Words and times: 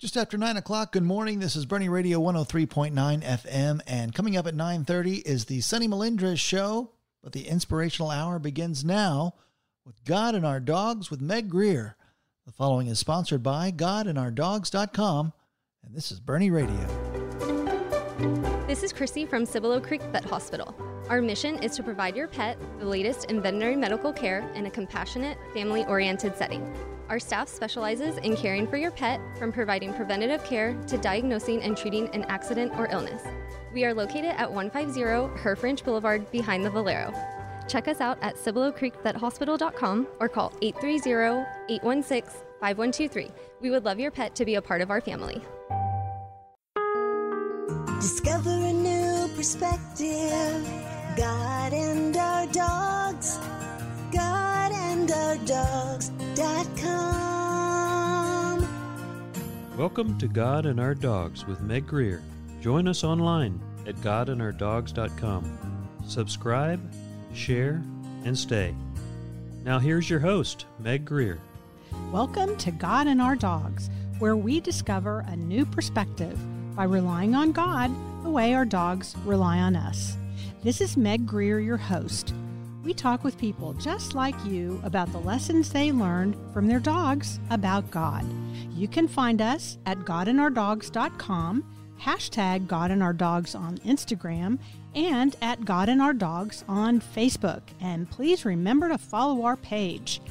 Just 0.00 0.16
after 0.16 0.38
9 0.38 0.56
o'clock, 0.56 0.92
good 0.92 1.02
morning. 1.02 1.40
This 1.40 1.54
is 1.54 1.66
Boerne 1.66 1.90
Radio 1.90 2.20
103.9 2.20 3.22
FM, 3.22 3.82
and 3.86 4.14
coming 4.14 4.34
up 4.34 4.46
at 4.46 4.54
9.30 4.54 5.20
is 5.26 5.44
the 5.44 5.60
Sunny 5.60 5.86
Melindres 5.86 6.38
Show, 6.38 6.92
but 7.22 7.32
the 7.32 7.46
inspirational 7.46 8.10
hour 8.10 8.38
begins 8.38 8.82
now 8.82 9.34
with 9.84 10.02
God 10.06 10.34
and 10.34 10.46
Our 10.46 10.58
Dogs 10.58 11.10
with 11.10 11.20
Meg 11.20 11.50
Greer. 11.50 11.98
The 12.46 12.52
following 12.52 12.86
is 12.86 12.98
sponsored 12.98 13.42
by 13.42 13.72
GodandOurDogs.com, 13.72 15.34
and 15.84 15.94
this 15.94 16.10
is 16.10 16.18
Boerne 16.18 16.50
Radio. 16.50 16.86
This 18.66 18.82
is 18.82 18.94
Chrissy 18.94 19.26
from 19.26 19.44
Cibolo 19.44 19.80
Creek 19.80 20.00
Vet 20.04 20.24
Hospital. 20.24 20.74
Our 21.10 21.20
mission 21.20 21.62
is 21.62 21.76
to 21.76 21.82
provide 21.82 22.16
your 22.16 22.28
pet 22.28 22.56
the 22.78 22.86
latest 22.86 23.26
in 23.26 23.42
veterinary 23.42 23.76
medical 23.76 24.14
care 24.14 24.50
in 24.54 24.64
a 24.64 24.70
compassionate, 24.70 25.36
family 25.52 25.84
oriented 25.84 26.38
setting. 26.38 26.74
Our 27.10 27.18
staff 27.18 27.48
specializes 27.48 28.16
in 28.18 28.36
caring 28.36 28.68
for 28.68 28.76
your 28.76 28.92
pet, 28.92 29.20
from 29.36 29.50
providing 29.50 29.92
preventative 29.92 30.44
care 30.44 30.74
to 30.86 30.96
diagnosing 30.96 31.60
and 31.60 31.76
treating 31.76 32.06
an 32.14 32.22
accident 32.28 32.72
or 32.78 32.86
illness. 32.86 33.24
We 33.74 33.84
are 33.84 33.92
located 33.92 34.36
at 34.36 34.52
150 34.52 35.00
Herff 35.42 35.64
Ranch 35.64 35.84
Boulevard 35.84 36.30
behind 36.30 36.64
the 36.64 36.70
Valero. 36.70 37.12
Check 37.66 37.88
us 37.88 38.00
out 38.00 38.16
at 38.22 38.36
CiboloCreekVetHospital.com 38.36 40.06
or 40.20 40.28
call 40.28 40.50
830-816-5123. 40.62 43.32
We 43.60 43.70
would 43.70 43.84
love 43.84 43.98
your 43.98 44.12
pet 44.12 44.36
to 44.36 44.44
be 44.44 44.54
a 44.54 44.62
part 44.62 44.80
of 44.80 44.92
our 44.92 45.00
family. 45.00 45.42
Discover 48.00 48.50
a 48.50 48.72
new 48.72 49.28
perspective. 49.34 50.70
God 51.16 51.72
and 51.72 52.16
our 52.16 52.46
dogs. 52.46 53.40
God 55.46 56.04
and 56.20 56.40
our 56.40 56.64
dogs.com. 56.64 56.98
Welcome 59.76 60.18
to 60.18 60.28
God 60.28 60.66
and 60.66 60.78
Our 60.80 60.94
Dogs 60.94 61.46
with 61.46 61.60
Meg 61.60 61.86
Greer. 61.86 62.22
Join 62.60 62.86
us 62.88 63.04
online 63.04 63.60
at 63.86 63.96
godandourdogs.com. 63.96 65.88
Subscribe, 66.06 66.80
share, 67.32 67.82
and 68.24 68.38
stay. 68.38 68.74
Now 69.64 69.78
here's 69.78 70.10
your 70.10 70.20
host, 70.20 70.66
Meg 70.78 71.04
Greer. 71.04 71.38
Welcome 72.12 72.56
to 72.58 72.70
God 72.70 73.06
and 73.06 73.22
Our 73.22 73.36
Dogs, 73.36 73.88
where 74.18 74.36
we 74.36 74.60
discover 74.60 75.24
a 75.28 75.36
new 75.36 75.64
perspective 75.64 76.38
by 76.76 76.84
relying 76.84 77.34
on 77.34 77.52
God 77.52 77.90
the 78.22 78.30
way 78.30 78.54
our 78.54 78.64
dogs 78.66 79.16
rely 79.24 79.58
on 79.58 79.76
us. 79.76 80.16
This 80.62 80.80
is 80.80 80.96
Meg 80.96 81.26
Greer, 81.26 81.58
your 81.60 81.76
host. 81.78 82.34
We 82.82 82.94
talk 82.94 83.24
with 83.24 83.36
people 83.36 83.74
just 83.74 84.14
like 84.14 84.34
you 84.44 84.80
about 84.84 85.12
the 85.12 85.20
lessons 85.20 85.70
they 85.70 85.92
learned 85.92 86.34
from 86.52 86.66
their 86.66 86.80
dogs 86.80 87.38
about 87.50 87.90
God. 87.90 88.24
You 88.74 88.88
can 88.88 89.06
find 89.06 89.42
us 89.42 89.76
at 89.84 89.98
godandourdogs.com, 89.98 91.64
hashtag 92.00 92.66
godandourdogs 92.66 93.58
on 93.58 93.76
Instagram, 93.78 94.58
and 94.94 95.36
at 95.42 95.64
God 95.64 95.90
and 95.90 96.00
Our 96.00 96.14
Dogs 96.14 96.64
on 96.68 97.00
Facebook. 97.00 97.60
And 97.80 98.10
please 98.10 98.46
remember 98.46 98.88
to 98.88 98.98
follow 98.98 99.44
our 99.44 99.56
page. 99.56 100.22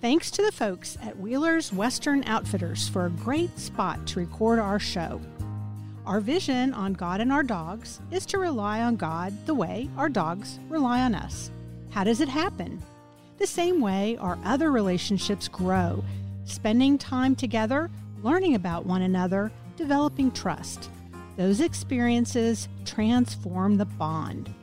Thanks 0.00 0.30
to 0.32 0.42
the 0.42 0.52
folks 0.52 0.96
at 1.02 1.18
Wheeler's 1.18 1.70
Western 1.70 2.24
Outfitters 2.24 2.88
for 2.88 3.04
a 3.04 3.10
great 3.10 3.58
spot 3.58 4.06
to 4.08 4.20
record 4.20 4.58
our 4.58 4.78
show. 4.78 5.20
Our 6.06 6.20
vision 6.20 6.72
on 6.72 6.94
God 6.94 7.20
and 7.20 7.30
our 7.30 7.42
dogs 7.42 8.00
is 8.10 8.24
to 8.26 8.38
rely 8.38 8.80
on 8.80 8.96
God 8.96 9.46
the 9.46 9.54
way 9.54 9.90
our 9.98 10.08
dogs 10.08 10.58
rely 10.70 11.02
on 11.02 11.14
us. 11.14 11.50
How 11.90 12.04
does 12.04 12.20
it 12.20 12.28
happen? 12.28 12.82
The 13.38 13.46
same 13.46 13.80
way 13.80 14.16
our 14.18 14.38
other 14.44 14.70
relationships 14.70 15.48
grow, 15.48 16.04
spending 16.44 16.98
time 16.98 17.34
together, 17.34 17.90
learning 18.22 18.54
about 18.54 18.86
one 18.86 19.02
another, 19.02 19.50
developing 19.76 20.30
trust. 20.30 20.90
Those 21.36 21.60
experiences 21.60 22.68
transform 22.84 23.76
the 23.76 23.86
bond. 23.86 24.54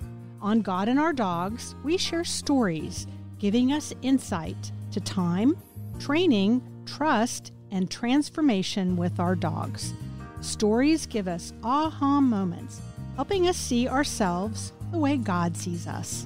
On 0.42 0.62
God 0.62 0.88
and 0.88 1.00
Our 1.00 1.12
Dogs, 1.12 1.76
we 1.84 1.98
share 1.98 2.24
stories, 2.24 3.08
giving 3.40 3.74
us 3.74 3.94
insight 4.02 4.72
to 4.92 5.02
time, 5.02 5.58
training, 6.00 6.62
trust, 6.86 7.52
and 7.72 7.90
transformation 7.90 8.96
with 8.96 9.20
our 9.20 9.36
dogs. 9.36 9.94
Stories 10.42 11.06
give 11.06 11.28
us 11.28 11.52
aha 11.64 12.22
moments, 12.22 12.82
helping 13.16 13.48
us 13.48 13.58
see 13.58 13.90
ourselves 13.90 14.72
the 14.92 15.00
way 15.00 15.18
God 15.18 15.58
sees 15.58 15.88
us. 15.88 16.26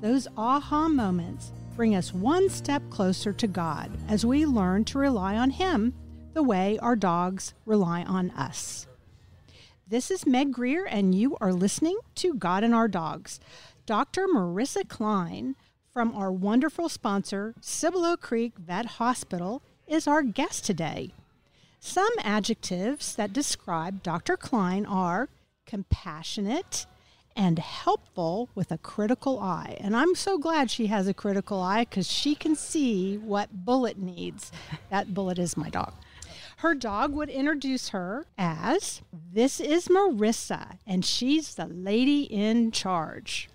Those 0.00 0.28
aha 0.36 0.86
moments 0.88 1.50
bring 1.74 1.96
us 1.96 2.14
one 2.14 2.48
step 2.50 2.82
closer 2.88 3.32
to 3.32 3.46
God 3.48 3.90
as 4.08 4.24
we 4.24 4.46
learn 4.46 4.84
to 4.86 4.98
rely 4.98 5.36
on 5.36 5.50
Him 5.50 5.92
the 6.34 6.42
way 6.42 6.78
our 6.78 6.94
dogs 6.94 7.52
rely 7.66 8.04
on 8.04 8.30
us. 8.30 8.86
This 9.88 10.10
is 10.12 10.24
Meg 10.24 10.52
Greer, 10.52 10.86
and 10.86 11.16
you 11.16 11.36
are 11.40 11.52
listening 11.52 11.98
to 12.16 12.34
God 12.34 12.62
and 12.62 12.74
Our 12.74 12.86
Dogs. 12.86 13.40
Dr. 13.86 14.28
Marissa 14.28 14.88
Klein 14.88 15.56
from 15.92 16.14
our 16.14 16.30
wonderful 16.30 16.88
sponsor, 16.88 17.54
Cibolo 17.60 18.16
Creek 18.16 18.56
Vet 18.56 18.86
Hospital, 18.86 19.62
is 19.88 20.06
our 20.06 20.22
guest 20.22 20.64
today. 20.64 21.12
Some 21.80 22.12
adjectives 22.22 23.16
that 23.16 23.32
describe 23.32 24.04
Dr. 24.04 24.36
Klein 24.36 24.86
are 24.86 25.28
compassionate, 25.66 26.86
and 27.38 27.60
helpful 27.60 28.50
with 28.56 28.72
a 28.72 28.78
critical 28.78 29.38
eye. 29.38 29.76
And 29.80 29.96
I'm 29.96 30.16
so 30.16 30.38
glad 30.38 30.70
she 30.70 30.88
has 30.88 31.06
a 31.06 31.14
critical 31.14 31.62
eye 31.62 31.84
because 31.84 32.10
she 32.10 32.34
can 32.34 32.56
see 32.56 33.16
what 33.16 33.64
Bullet 33.64 33.96
needs. 33.96 34.50
That 34.90 35.14
Bullet 35.14 35.38
is 35.38 35.56
my 35.56 35.70
dog. 35.70 35.92
Her 36.58 36.74
dog 36.74 37.14
would 37.14 37.30
introduce 37.30 37.90
her 37.90 38.26
as 38.36 39.02
This 39.32 39.60
is 39.60 39.86
Marissa, 39.86 40.78
and 40.84 41.04
she's 41.04 41.54
the 41.54 41.66
lady 41.66 42.22
in 42.22 42.72
charge. 42.72 43.48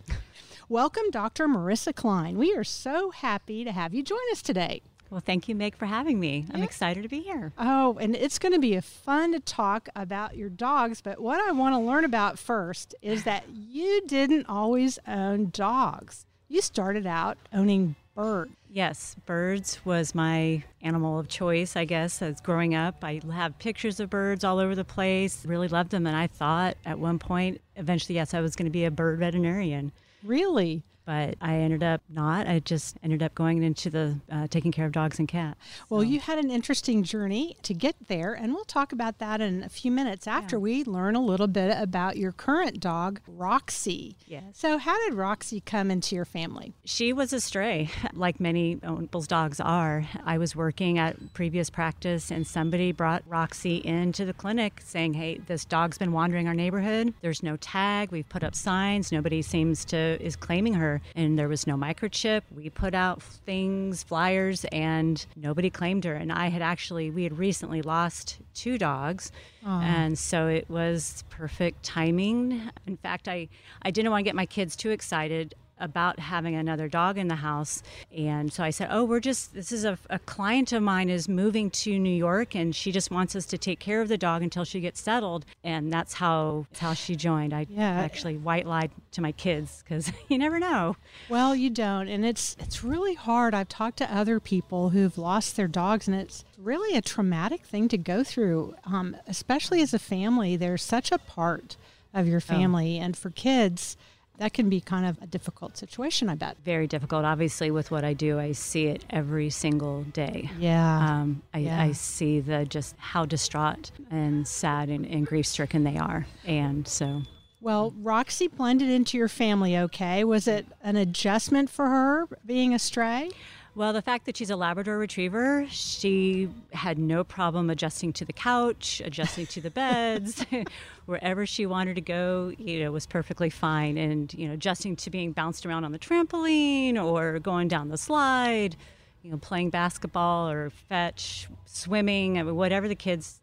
Welcome, 0.70 1.12
Dr. 1.12 1.50
Marissa 1.50 1.94
Klein. 1.94 2.38
We 2.38 2.56
are 2.56 2.64
so 2.64 3.12
happy 3.12 3.66
to 3.66 3.74
have 3.74 3.94
you 3.94 4.02
join 4.02 4.32
us 4.32 4.42
today. 4.42 4.82
Well, 5.14 5.22
thank 5.24 5.48
you, 5.48 5.54
Meg, 5.54 5.78
for 5.78 5.86
having 5.86 6.20
me. 6.20 6.48
I'm 6.52 6.64
excited 6.64 7.04
to 7.04 7.08
be 7.08 7.20
here. 7.20 7.54
Oh, 7.60 8.00
and 8.02 8.16
it's 8.16 8.40
going 8.40 8.54
to 8.54 8.60
be 8.60 8.74
a 8.74 8.82
fun 8.82 9.34
to 9.34 9.40
talk 9.40 9.88
about 9.96 10.36
your 10.36 10.50
dogs. 10.50 11.02
But 11.02 11.20
what 11.20 11.40
I 11.40 11.52
want 11.52 11.76
to 11.76 11.78
learn 11.78 12.04
about 12.04 12.40
first 12.40 12.96
is 13.04 13.24
that 13.26 13.44
you 13.48 14.02
didn't 14.08 14.48
always 14.50 14.98
own 15.08 15.52
dogs. 15.52 16.26
You 16.48 16.62
started 16.62 17.06
out 17.06 17.38
owning 17.54 17.96
birds. 18.16 18.54
Yes, 18.72 19.16
birds 19.28 19.80
was 19.86 20.16
my 20.16 20.64
animal 20.82 21.20
of 21.20 21.28
choice, 21.28 21.76
I 21.76 21.86
guess, 21.86 22.20
as 22.24 22.42
growing 22.42 22.74
up. 22.74 23.04
I 23.04 23.22
have 23.32 23.60
pictures 23.60 24.00
of 24.00 24.10
birds 24.10 24.44
all 24.44 24.58
over 24.58 24.74
the 24.74 24.84
place, 24.84 25.46
really 25.46 25.68
loved 25.68 25.92
them. 25.92 26.08
And 26.08 26.18
I 26.18 26.26
thought 26.26 26.76
at 26.88 26.98
one 26.98 27.20
point, 27.20 27.62
eventually, 27.76 28.16
yes, 28.16 28.34
I 28.34 28.42
was 28.42 28.56
going 28.56 28.66
to 28.66 28.72
be 28.72 28.86
a 28.86 28.90
bird 28.90 29.20
veterinarian. 29.20 29.92
Really? 30.24 30.82
But 31.06 31.36
I 31.42 31.56
ended 31.56 31.84
up 31.84 32.02
not. 32.10 32.48
I 32.48 32.60
just 32.60 32.98
ended 33.04 33.22
up 33.22 33.36
going 33.36 33.64
into 33.64 33.90
the 33.90 34.20
uh, 34.32 34.48
taking 34.48 34.72
care 34.72 34.86
of 34.86 34.92
dogs 34.92 35.20
and 35.20 35.28
cats. 35.28 35.60
Well, 35.90 36.02
so. 36.02 36.08
you 36.08 36.20
had 36.20 36.38
an 36.38 36.52
interesting 36.52 37.04
journey 37.04 37.58
to 37.64 37.74
get 37.74 37.96
there, 38.08 38.34
and 38.34 38.54
we'll 38.54 38.66
talk 38.66 38.92
about 38.92 39.20
that 39.20 39.42
in 39.42 39.64
a 39.64 39.70
few 39.70 39.92
minutes 39.92 40.28
after 40.28 40.56
yeah. 40.58 40.62
we 40.62 40.84
learn 40.84 41.16
a 41.16 41.22
little 41.22 41.48
bit 41.48 41.76
about 41.78 42.18
your 42.18 42.32
current 42.32 42.80
dog, 42.80 43.20
Roxy. 43.28 44.16
Yes. 44.28 44.44
So, 44.54 44.78
how 44.78 44.98
did 45.06 45.16
Roxy 45.16 45.62
come 45.62 45.92
into 45.92 46.16
your 46.16 46.26
family? 46.26 46.74
She 46.86 47.14
was 47.14 47.34
a 47.34 47.42
stray, 47.42 47.90
like 48.14 48.40
many 48.40 48.76
people's 48.76 49.28
dogs 49.28 49.60
are. 49.60 50.06
I 50.26 50.38
was 50.38 50.56
working 50.56 50.98
at 50.98 51.34
previous 51.34 51.70
practice, 51.70 52.32
and 52.32 52.46
somebody 52.46 52.92
brought 52.92 53.24
Roxy 53.28 53.78
into 53.78 54.26
the 54.26 54.34
clinic 54.34 54.82
saying, 54.84 55.16
"Hey, 55.16 55.40
this 55.40 55.66
dog's 55.66 55.98
been 55.98 56.12
wandering 56.12 56.48
our 56.48 56.54
neighborhood. 56.54 57.14
There's 57.22 57.44
no 57.44 57.58
tag. 57.58 58.12
We've 58.12 58.28
put 58.28 58.44
up 58.44 58.56
signs. 58.56 59.12
Nobody 59.12 59.42
seems 59.42 59.86
to 59.86 59.98
is 60.22 60.36
claiming 60.36 60.76
her." 60.76 60.93
And 61.16 61.38
there 61.38 61.48
was 61.48 61.66
no 61.68 61.76
microchip. 61.76 62.42
We 62.56 62.70
put 62.70 62.94
out 62.94 63.22
things, 63.22 64.04
flyers, 64.04 64.66
and 64.66 65.26
nobody 65.36 65.70
claimed 65.70 66.06
her. 66.06 66.14
And 66.16 66.32
I 66.32 66.48
had 66.50 66.62
actually, 66.62 67.10
we 67.10 67.24
had 67.24 67.38
recently 67.38 67.82
lost 67.82 68.40
two 68.54 68.78
dogs. 68.78 69.32
And 69.66 70.20
so 70.20 70.48
it 70.48 70.70
was 70.70 71.24
perfect 71.30 71.84
timing. 71.84 72.70
In 72.86 72.98
fact, 72.98 73.28
I, 73.28 73.48
I 73.82 73.92
didn't 73.92 74.12
want 74.12 74.22
to 74.22 74.26
get 74.26 74.36
my 74.36 74.46
kids 74.46 74.76
too 74.76 74.90
excited 74.92 75.56
about 75.84 76.20
having 76.20 76.56
another 76.56 76.88
dog 76.88 77.18
in 77.18 77.28
the 77.28 77.36
house. 77.36 77.84
And 78.16 78.52
so 78.52 78.64
I 78.64 78.70
said, 78.70 78.88
Oh, 78.90 79.04
we're 79.04 79.20
just, 79.20 79.54
this 79.54 79.72
is 79.72 79.84
a, 79.84 79.98
a, 80.10 80.20
client 80.20 80.72
of 80.72 80.82
mine 80.82 81.10
is 81.10 81.28
moving 81.28 81.70
to 81.72 82.00
New 82.00 82.16
York 82.16 82.56
and 82.56 82.74
she 82.74 82.92
just 82.92 83.12
wants 83.12 83.36
us 83.36 83.46
to 83.48 83.58
take 83.58 83.80
care 83.80 84.02
of 84.02 84.08
the 84.08 84.18
dog 84.18 84.42
until 84.42 84.64
she 84.64 84.80
gets 84.80 85.02
settled. 85.02 85.46
And 85.64 85.92
that's 85.92 86.14
how, 86.14 86.66
that's 86.72 86.80
how 86.80 86.94
she 86.94 87.16
joined. 87.16 87.54
I 87.54 87.68
yeah. 87.70 88.00
actually 88.00 88.38
white 88.38 88.66
lied 88.66 88.92
to 89.12 89.22
my 89.22 89.34
kids 89.34 89.84
because 89.84 90.12
you 90.30 90.38
never 90.38 90.60
know. 90.60 90.96
Well, 91.28 91.56
you 91.56 91.70
don't. 91.70 92.08
And 92.08 92.26
it's, 92.26 92.56
it's 92.60 92.84
really 92.84 93.16
hard. 93.16 93.54
I've 93.54 93.70
talked 93.70 93.98
to 93.98 94.16
other 94.16 94.40
people 94.40 94.90
who've 94.90 95.18
lost 95.18 95.58
their 95.58 95.68
dogs 95.68 96.08
and 96.08 96.16
it's 96.16 96.46
really 96.58 96.98
a 96.98 97.02
traumatic 97.02 97.66
thing 97.66 97.90
to 97.90 97.98
go 97.98 98.24
through, 98.24 98.76
um, 98.86 99.18
especially 99.28 99.82
as 99.82 99.94
a 99.94 100.00
family. 100.00 100.56
They're 100.56 100.78
such 100.78 101.12
a 101.12 101.18
part 101.18 101.76
of 102.14 102.28
your 102.28 102.38
oh. 102.38 102.40
family. 102.40 103.00
Oh. 103.00 103.04
And 103.04 103.18
for 103.18 103.30
kids, 103.32 103.98
that 104.38 104.54
can 104.54 104.70
be 104.70 104.82
kind 104.82 105.06
of 105.06 105.22
a 105.22 105.28
difficult 105.28 105.78
situation, 105.78 106.30
I 106.30 106.36
bet. 106.36 106.58
Very 106.66 106.88
difficult. 106.88 107.24
Obviously, 107.26 107.70
with 107.72 107.92
what 107.92 108.04
I 108.04 108.14
do, 108.14 108.40
I 108.40 108.52
see 108.54 108.88
it 108.88 109.06
every 109.10 109.50
single 109.50 110.04
day. 110.04 110.50
Yeah. 110.60 110.98
Um, 111.22 111.44
I, 111.54 111.60
Yeah. 111.60 111.82
I 111.82 111.92
see 111.92 112.40
the 112.40 112.66
just 112.66 112.96
how 112.98 113.26
distraught 113.26 113.92
and 114.10 114.48
sad 114.48 114.90
and, 114.90 115.06
and 115.06 115.26
grief 115.26 115.46
stricken 115.46 115.84
they 115.84 115.98
are, 115.98 116.26
and 116.46 116.88
so 116.88 117.22
Well, 117.62 117.94
Roxy 118.02 118.48
blended 118.48 118.90
into 118.90 119.18
your 119.18 119.30
family 119.30 119.78
okay. 119.78 120.24
Was 120.24 120.48
it 120.48 120.66
an 120.84 120.96
adjustment 120.98 121.70
for 121.70 121.88
her 121.88 122.28
being 122.46 122.74
a 122.74 122.80
stray? 122.80 123.30
Well, 123.76 123.92
the 123.92 124.04
fact 124.04 124.26
that 124.26 124.38
she's 124.38 124.52
a 124.52 124.56
Labrador 124.56 125.00
Retriever, 125.00 125.66
she 125.68 126.48
had 126.74 127.00
no 127.00 127.24
problem 127.24 127.72
adjusting 127.72 128.14
to 128.14 128.26
the 128.26 128.34
couch, 128.34 129.02
adjusting 129.04 129.48
to 129.48 129.62
the 129.62 129.72
beds, 129.72 130.46
wherever 131.08 131.48
she 131.48 131.66
wanted 131.66 131.96
to 131.96 132.02
go. 132.02 132.54
You 132.60 132.84
know, 132.84 132.92
was 132.92 133.08
perfectly 133.08 133.50
fine, 133.50 133.98
and 133.98 134.32
you 134.36 134.48
know, 134.48 134.54
adjusting 134.54 134.96
to 134.98 135.10
being 135.10 135.32
bounced 135.32 135.66
around 135.66 135.86
on 135.86 135.92
the 135.92 135.98
trampoline 135.98 137.04
or 137.04 137.40
going 137.40 137.68
down 137.68 137.90
the 137.90 137.98
slide, 137.98 138.76
you 139.24 139.32
know, 139.32 139.38
playing 139.38 139.72
basketball 139.72 140.50
or 140.50 140.70
fetch, 140.70 141.48
swimming, 141.66 142.38
I 142.38 142.44
mean, 142.44 142.56
whatever 142.56 142.88
the 142.88 142.96
kids 142.96 143.40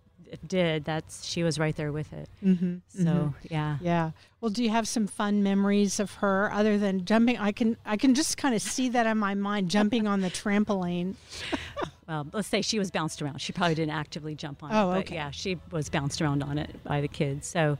did. 0.46 0.84
That's 0.84 1.26
she 1.26 1.42
was 1.42 1.58
right 1.58 1.74
there 1.76 1.92
with 1.92 2.12
it. 2.12 2.28
Mm-hmm, 2.44 2.76
so 3.04 3.34
yeah. 3.50 3.78
Yeah. 3.80 4.10
Well, 4.40 4.50
do 4.50 4.62
you 4.64 4.70
have 4.70 4.86
some 4.88 5.06
fun 5.06 5.42
memories 5.42 6.00
of 6.00 6.14
her 6.14 6.50
other 6.52 6.78
than 6.78 7.04
jumping? 7.04 7.38
I 7.38 7.52
can 7.52 7.76
I 7.84 7.96
can 7.96 8.14
just 8.14 8.36
kind 8.36 8.54
of 8.54 8.62
see 8.62 8.88
that 8.90 9.06
in 9.06 9.18
my 9.18 9.34
mind 9.34 9.70
jumping 9.70 10.06
on 10.06 10.20
the 10.20 10.30
trampoline. 10.30 11.14
Well, 12.08 12.26
let's 12.32 12.48
say 12.48 12.60
she 12.60 12.80
was 12.80 12.90
bounced 12.90 13.22
around. 13.22 13.40
She 13.40 13.52
probably 13.52 13.76
didn't 13.76 13.94
actively 13.94 14.34
jump 14.34 14.64
on 14.64 14.72
Oh, 14.72 14.90
it, 14.90 14.94
but 14.94 14.98
okay. 15.06 15.14
yeah, 15.14 15.30
she 15.30 15.58
was 15.70 15.88
bounced 15.88 16.20
around 16.20 16.42
on 16.42 16.58
it 16.58 16.82
by 16.82 17.00
the 17.00 17.06
kids. 17.06 17.46
So, 17.46 17.78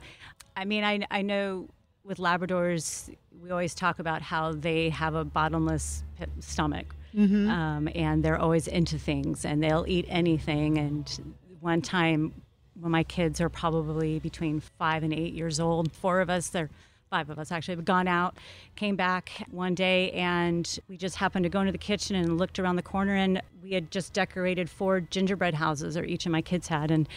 I 0.55 0.63
mean, 0.63 0.85
I, 0.85 1.05
I 1.11 1.21
know 1.21 1.67
with 2.05 2.17
Labradors, 2.17 3.13
we 3.43 3.49
always 3.51 3.75
talk 3.75 3.99
about 3.99 4.21
how 4.21 4.53
they 4.53 4.87
have 4.87 5.15
a 5.15 5.25
bottomless 5.25 6.03
stomach, 6.39 6.95
Mm-hmm. 7.13 7.49
um, 7.49 7.89
and 7.93 8.23
they're 8.23 8.39
always 8.39 8.69
into 8.69 8.97
things, 8.97 9.43
and 9.43 9.61
they'll 9.61 9.83
eat 9.85 10.05
anything. 10.07 10.77
And 10.77 11.33
one 11.61 11.81
time, 11.81 12.33
when 12.79 12.91
my 12.91 13.03
kids 13.03 13.39
are 13.39 13.49
probably 13.49 14.19
between 14.19 14.59
five 14.59 15.03
and 15.03 15.13
eight 15.13 15.33
years 15.33 15.59
old, 15.59 15.91
four 15.91 16.19
of 16.19 16.29
us, 16.29 16.49
they're 16.49 16.69
five 17.09 17.29
of 17.29 17.37
us 17.37 17.51
actually 17.51 17.75
have 17.75 17.83
gone 17.83 18.07
out, 18.07 18.37
came 18.77 18.95
back 18.95 19.45
one 19.51 19.75
day, 19.75 20.11
and 20.11 20.79
we 20.87 20.95
just 20.95 21.17
happened 21.17 21.43
to 21.43 21.49
go 21.49 21.59
into 21.59 21.71
the 21.73 21.77
kitchen 21.77 22.15
and 22.15 22.37
looked 22.37 22.57
around 22.57 22.77
the 22.77 22.81
corner, 22.81 23.15
and 23.15 23.41
we 23.61 23.71
had 23.71 23.91
just 23.91 24.13
decorated 24.13 24.69
four 24.69 25.01
gingerbread 25.01 25.53
houses, 25.53 25.97
or 25.97 26.05
each 26.05 26.25
of 26.25 26.31
my 26.31 26.41
kids 26.41 26.69
had, 26.69 26.89
and 26.89 27.09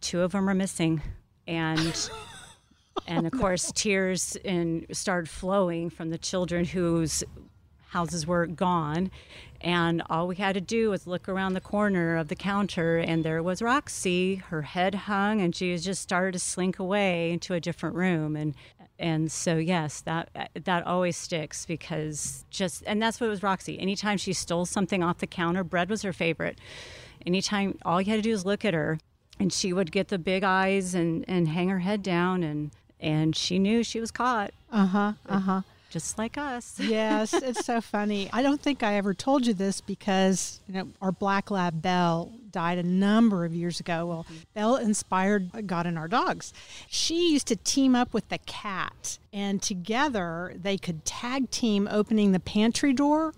two 0.00 0.22
of 0.22 0.32
them 0.32 0.48
are 0.48 0.54
missing, 0.54 1.02
and. 1.46 2.10
And 3.06 3.26
of 3.26 3.32
course, 3.32 3.72
tears 3.74 4.36
and 4.44 4.84
started 4.92 5.28
flowing 5.28 5.90
from 5.90 6.10
the 6.10 6.18
children 6.18 6.64
whose 6.64 7.24
houses 7.90 8.26
were 8.26 8.46
gone. 8.46 9.10
And 9.60 10.02
all 10.08 10.26
we 10.26 10.36
had 10.36 10.54
to 10.54 10.60
do 10.60 10.90
was 10.90 11.06
look 11.06 11.28
around 11.28 11.52
the 11.52 11.60
corner 11.60 12.16
of 12.16 12.28
the 12.28 12.34
counter, 12.34 12.96
and 12.96 13.22
there 13.24 13.42
was 13.42 13.60
Roxy. 13.60 14.36
Her 14.36 14.62
head 14.62 14.94
hung, 14.94 15.40
and 15.42 15.54
she 15.54 15.70
was 15.72 15.84
just 15.84 16.00
started 16.00 16.32
to 16.32 16.38
slink 16.38 16.78
away 16.78 17.30
into 17.30 17.52
a 17.52 17.60
different 17.60 17.94
room. 17.94 18.36
And 18.36 18.54
and 18.98 19.30
so 19.30 19.56
yes, 19.56 20.00
that 20.02 20.50
that 20.64 20.86
always 20.86 21.16
sticks 21.16 21.66
because 21.66 22.44
just 22.50 22.82
and 22.86 23.02
that's 23.02 23.20
what 23.20 23.28
was 23.28 23.42
Roxy. 23.42 23.78
Anytime 23.78 24.16
she 24.16 24.32
stole 24.32 24.64
something 24.64 25.02
off 25.02 25.18
the 25.18 25.26
counter, 25.26 25.62
bread 25.62 25.90
was 25.90 26.02
her 26.02 26.12
favorite. 26.12 26.58
Anytime, 27.26 27.78
all 27.84 28.00
you 28.00 28.10
had 28.10 28.16
to 28.16 28.22
do 28.22 28.30
was 28.30 28.46
look 28.46 28.64
at 28.64 28.72
her, 28.72 28.98
and 29.38 29.52
she 29.52 29.74
would 29.74 29.92
get 29.92 30.08
the 30.08 30.18
big 30.18 30.42
eyes 30.42 30.94
and 30.94 31.24
and 31.28 31.48
hang 31.48 31.68
her 31.68 31.80
head 31.80 32.02
down, 32.02 32.42
and 32.42 32.70
and 32.98 33.36
she 33.36 33.58
knew 33.58 33.82
she 33.82 34.00
was 34.00 34.10
caught, 34.10 34.52
Uh 34.72 34.86
huh. 34.86 35.12
Uh 35.28 35.38
huh. 35.40 35.60
Just 35.90 36.18
like 36.18 36.38
us. 36.38 36.76
yes, 36.80 37.34
it's 37.34 37.66
so 37.66 37.80
funny. 37.80 38.30
I 38.32 38.42
don't 38.42 38.60
think 38.60 38.84
I 38.84 38.94
ever 38.94 39.12
told 39.12 39.44
you 39.46 39.52
this 39.52 39.80
because 39.80 40.60
you 40.68 40.74
know 40.74 40.88
our 41.02 41.10
black 41.10 41.50
lab 41.50 41.82
Belle 41.82 42.32
died 42.50 42.78
a 42.78 42.82
number 42.84 43.44
of 43.44 43.54
years 43.54 43.80
ago. 43.80 44.06
Well, 44.06 44.24
mm-hmm. 44.24 44.36
Belle 44.54 44.76
inspired 44.76 45.66
God 45.66 45.86
and 45.86 45.98
our 45.98 46.08
dogs. 46.08 46.52
She 46.88 47.32
used 47.32 47.48
to 47.48 47.56
team 47.56 47.96
up 47.96 48.14
with 48.14 48.28
the 48.28 48.38
cat, 48.38 49.18
and 49.32 49.60
together 49.60 50.54
they 50.56 50.78
could 50.78 51.04
tag 51.04 51.50
team 51.50 51.88
opening 51.90 52.32
the 52.32 52.40
pantry 52.40 52.92
door. 52.92 53.34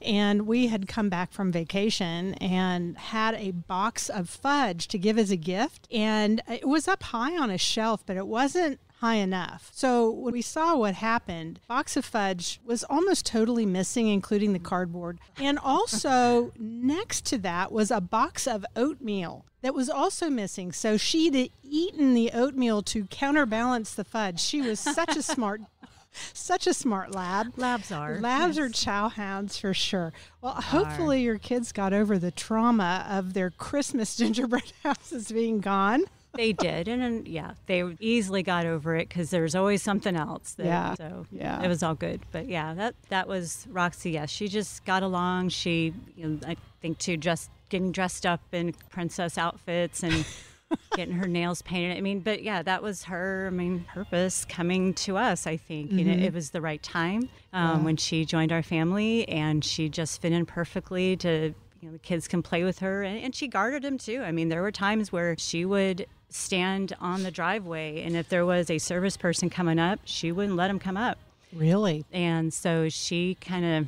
And 0.00 0.46
we 0.46 0.68
had 0.68 0.86
come 0.86 1.08
back 1.08 1.32
from 1.32 1.50
vacation 1.50 2.34
and 2.34 2.96
had 2.96 3.34
a 3.34 3.50
box 3.50 4.08
of 4.08 4.28
fudge 4.28 4.86
to 4.88 4.98
give 4.98 5.18
as 5.18 5.32
a 5.32 5.36
gift. 5.36 5.88
And 5.90 6.40
it 6.48 6.68
was 6.68 6.86
up 6.86 7.02
high 7.02 7.36
on 7.36 7.50
a 7.50 7.58
shelf, 7.58 8.04
but 8.06 8.16
it 8.16 8.26
wasn't 8.26 8.78
high 9.00 9.16
enough. 9.16 9.70
So 9.72 10.10
when 10.10 10.32
we 10.32 10.42
saw 10.42 10.76
what 10.76 10.94
happened, 10.94 11.60
box 11.68 11.96
of 11.96 12.04
fudge 12.04 12.60
was 12.64 12.84
almost 12.84 13.26
totally 13.26 13.64
missing, 13.64 14.08
including 14.08 14.52
the 14.52 14.58
cardboard. 14.58 15.18
And 15.40 15.58
also 15.58 16.52
next 16.58 17.24
to 17.26 17.38
that 17.38 17.70
was 17.70 17.90
a 17.90 18.00
box 18.00 18.46
of 18.46 18.64
oatmeal 18.74 19.44
that 19.62 19.74
was 19.74 19.88
also 19.88 20.28
missing. 20.28 20.72
So 20.72 20.96
she'd 20.96 21.52
eaten 21.62 22.14
the 22.14 22.30
oatmeal 22.32 22.82
to 22.82 23.06
counterbalance 23.06 23.94
the 23.94 24.04
fudge. 24.04 24.40
She 24.40 24.62
was 24.62 24.80
such 24.80 25.16
a 25.16 25.22
smart 25.22 25.60
such 26.32 26.66
a 26.66 26.74
smart 26.74 27.14
lab. 27.14 27.52
Labs 27.56 27.92
are. 27.92 28.18
Labs 28.18 28.58
are 28.58 28.68
chow 28.68 29.08
hounds 29.08 29.58
for 29.58 29.74
sure. 29.74 30.12
Well, 30.40 30.54
hopefully 30.54 31.22
your 31.22 31.38
kids 31.38 31.70
got 31.70 31.92
over 31.92 32.18
the 32.18 32.30
trauma 32.30 33.06
of 33.08 33.34
their 33.34 33.50
Christmas 33.50 34.16
gingerbread 34.18 34.72
houses 34.82 35.30
being 35.30 35.60
gone. 35.60 36.04
They 36.34 36.52
did, 36.52 36.88
and, 36.88 37.02
then 37.02 37.24
yeah, 37.26 37.52
they 37.66 37.82
easily 38.00 38.42
got 38.42 38.64
over 38.66 38.94
it 38.94 39.08
because 39.08 39.30
there's 39.30 39.54
always 39.54 39.82
something 39.82 40.14
else. 40.14 40.54
That, 40.54 40.66
Yeah, 40.66 40.94
so 40.94 41.26
yeah. 41.32 41.62
it 41.62 41.68
was 41.68 41.82
all 41.82 41.94
good. 41.94 42.20
But 42.30 42.48
yeah, 42.48 42.74
that 42.74 42.94
that 43.08 43.26
was 43.26 43.66
Roxy. 43.70 44.12
Yes, 44.12 44.30
she 44.30 44.46
just 44.48 44.84
got 44.84 45.02
along. 45.02 45.48
She, 45.48 45.94
you 46.16 46.28
know, 46.28 46.38
I 46.46 46.56
think 46.80 46.98
too, 46.98 47.16
just 47.16 47.50
getting 47.70 47.90
dressed 47.92 48.24
up 48.26 48.40
in 48.52 48.72
princess 48.90 49.36
outfits 49.38 50.02
and 50.02 50.24
getting 50.96 51.14
her 51.14 51.26
nails 51.26 51.62
painted. 51.62 51.96
I 51.96 52.00
mean, 52.02 52.20
but 52.20 52.42
yeah, 52.42 52.62
that 52.62 52.82
was 52.82 53.04
her. 53.04 53.46
I 53.46 53.50
mean, 53.50 53.84
purpose 53.92 54.44
coming 54.44 54.94
to 54.94 55.16
us. 55.16 55.46
I 55.46 55.56
think 55.56 55.90
you 55.92 56.04
Mm-hmm. 56.04 56.20
know 56.20 56.26
it 56.26 56.34
was 56.34 56.50
the 56.50 56.60
right 56.60 56.82
time 56.82 57.28
um, 57.52 57.84
when 57.84 57.96
she 57.96 58.24
joined 58.24 58.52
our 58.52 58.62
family, 58.62 59.26
and 59.28 59.64
she 59.64 59.88
just 59.88 60.20
fit 60.20 60.32
in 60.32 60.46
perfectly 60.46 61.16
to. 61.16 61.54
You 61.80 61.86
know, 61.90 61.92
the 61.92 62.00
kids 62.00 62.26
can 62.26 62.42
play 62.42 62.64
with 62.64 62.80
her, 62.80 63.04
and, 63.04 63.20
and 63.22 63.32
she 63.32 63.46
guarded 63.46 63.84
him 63.84 63.98
too. 63.98 64.20
I 64.24 64.32
mean, 64.32 64.48
there 64.48 64.62
were 64.62 64.72
times 64.72 65.12
where 65.12 65.36
she 65.38 65.64
would 65.64 66.08
stand 66.30 66.94
on 67.00 67.22
the 67.22 67.30
driveway, 67.30 68.02
and 68.02 68.16
if 68.16 68.28
there 68.28 68.44
was 68.44 68.70
a 68.70 68.78
service 68.78 69.16
person 69.16 69.50
coming 69.50 69.78
up, 69.78 70.00
she 70.04 70.32
wouldn't 70.32 70.56
let 70.56 70.70
him 70.70 70.78
come 70.78 70.96
up. 70.96 71.18
Really? 71.52 72.04
And 72.12 72.52
so 72.52 72.88
she 72.88 73.36
kind 73.40 73.64
of, 73.64 73.86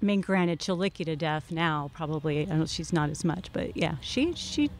I 0.00 0.04
mean, 0.04 0.20
granted, 0.20 0.62
she'll 0.62 0.76
lick 0.76 0.98
you 0.98 1.04
to 1.04 1.16
death 1.16 1.50
now. 1.50 1.90
Probably, 1.94 2.50
I 2.50 2.56
know 2.56 2.66
she's 2.66 2.92
not 2.92 3.10
as 3.10 3.24
much, 3.24 3.52
but 3.52 3.76
yeah, 3.76 3.96
she 4.00 4.32
she 4.34 4.70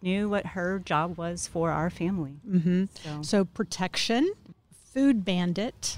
knew 0.00 0.28
what 0.28 0.46
her 0.46 0.80
job 0.80 1.16
was 1.16 1.46
for 1.46 1.70
our 1.70 1.90
family. 1.90 2.40
Mm-hmm. 2.48 2.84
So 3.04 3.22
So 3.22 3.44
protection, 3.44 4.32
food 4.92 5.24
bandit. 5.24 5.96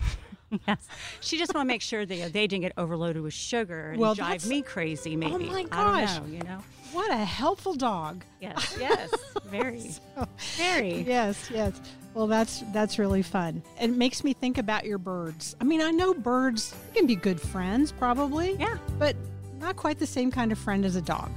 yes, 0.69 0.89
she 1.21 1.39
just 1.39 1.55
want 1.55 1.67
to 1.67 1.73
make 1.73 1.83
sure 1.83 2.05
that 2.07 2.33
they 2.33 2.47
didn't 2.47 2.63
get 2.63 2.73
overloaded 2.77 3.23
with 3.23 3.35
sugar 3.35 3.91
and 3.91 4.01
Well, 4.01 4.15
drive 4.15 4.47
me 4.47 4.63
crazy. 4.63 5.15
Oh 5.15 5.19
maybe 5.19 5.35
Oh 5.35 5.53
my 5.53 5.61
I 5.61 5.65
gosh. 5.65 6.15
don't 6.17 6.29
know. 6.31 6.37
You 6.39 6.43
know. 6.45 6.59
What 6.93 7.11
a 7.11 7.17
helpful 7.17 7.75
dog. 7.75 8.25
Yes. 8.41 8.77
Yes. 8.79 9.11
Very. 9.47 9.91
Very. 10.57 11.01
Yes, 11.03 11.51
yes. 11.53 11.81
Well, 12.15 12.29
that's 12.29 12.63
that's 12.73 12.99
really 13.01 13.23
fun. 13.23 13.63
It 13.81 13.91
makes 13.91 14.23
me 14.23 14.33
think 14.33 14.59
about 14.59 14.85
your 14.85 14.99
birds. 14.99 15.57
I 15.61 15.65
mean, 15.65 15.81
I 15.83 15.91
know 15.91 16.15
birds 16.15 16.73
can 16.95 17.07
be 17.07 17.17
good 17.17 17.41
friends, 17.41 17.91
probably. 17.91 18.53
Yeah. 18.61 18.79
But 18.99 19.17
not 19.59 19.75
quite 19.77 19.99
the 19.99 20.07
same 20.07 20.31
kind 20.31 20.53
of 20.53 20.59
friend 20.59 20.85
as 20.85 20.95
a 20.95 21.01
dog. 21.03 21.31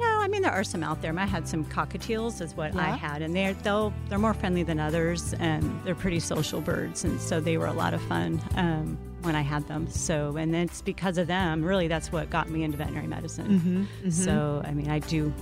No, 0.00 0.20
I 0.20 0.28
mean 0.28 0.40
there 0.42 0.50
are 0.52 0.64
some 0.64 0.82
out 0.82 1.02
there. 1.02 1.16
I 1.18 1.26
had 1.26 1.46
some 1.46 1.64
cockatiels, 1.66 2.40
is 2.40 2.56
what 2.56 2.74
I 2.74 2.96
had, 2.96 3.20
and 3.22 3.36
they're 3.36 3.52
they'll 3.54 3.92
they're 4.08 4.18
more 4.18 4.32
friendly 4.34 4.62
than 4.62 4.80
others, 4.80 5.34
and 5.34 5.62
they're 5.84 5.94
pretty 5.94 6.20
social 6.20 6.60
birds, 6.62 7.04
and 7.04 7.20
so 7.20 7.38
they 7.38 7.58
were 7.58 7.66
a 7.66 7.72
lot 7.72 7.92
of 7.92 8.00
fun 8.02 8.40
um, 8.56 8.98
when 9.22 9.36
I 9.36 9.42
had 9.42 9.66
them. 9.68 9.88
So, 9.88 10.36
and 10.36 10.54
it's 10.54 10.82
because 10.82 11.18
of 11.18 11.26
them, 11.26 11.62
really, 11.64 11.88
that's 11.88 12.10
what 12.12 12.30
got 12.30 12.48
me 12.48 12.62
into 12.62 12.76
veterinary 12.78 13.06
medicine. 13.06 13.86
Mm-hmm, 14.00 14.10
So, 14.10 14.62
I 14.64 14.72
mean, 14.72 14.88
I 14.90 14.98
do. 15.00 15.32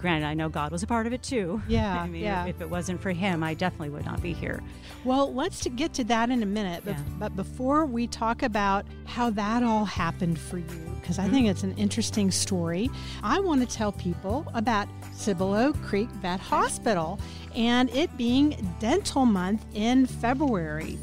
Granted, 0.00 0.26
I 0.26 0.32
know 0.32 0.48
God 0.48 0.72
was 0.72 0.82
a 0.82 0.86
part 0.86 1.06
of 1.06 1.12
it 1.12 1.22
too. 1.22 1.60
Yeah, 1.68 2.00
I 2.00 2.08
mean, 2.08 2.22
yeah. 2.22 2.46
if 2.46 2.60
it 2.62 2.70
wasn't 2.70 3.02
for 3.02 3.10
Him, 3.10 3.42
I 3.42 3.52
definitely 3.54 3.90
would 3.90 4.06
not 4.06 4.22
be 4.22 4.32
here. 4.32 4.62
Well, 5.04 5.32
let's 5.34 5.60
to 5.60 5.68
get 5.68 5.92
to 5.94 6.04
that 6.04 6.30
in 6.30 6.42
a 6.42 6.46
minute. 6.46 6.82
But, 6.86 6.92
Yeah. 6.96 7.02
but 7.18 7.36
before 7.36 7.84
we 7.84 8.06
talk 8.06 8.42
about 8.42 8.86
how 9.04 9.28
that 9.30 9.62
all 9.62 9.84
happened 9.84 10.38
for 10.38 10.56
you, 10.58 10.64
because 11.00 11.18
I 11.18 11.28
think 11.28 11.48
it's 11.48 11.62
an 11.64 11.74
interesting 11.76 12.30
story, 12.30 12.90
I 13.22 13.40
want 13.40 13.60
to 13.60 13.66
tell 13.76 13.92
people 13.92 14.46
about 14.54 14.88
Cibolo 15.12 15.72
Creek 15.74 16.08
Vet 16.22 16.40
Hospital 16.40 17.18
and 17.54 17.90
it 17.90 18.14
being 18.16 18.56
Dental 18.80 19.26
Month 19.26 19.66
in 19.74 20.06
February. 20.06 20.98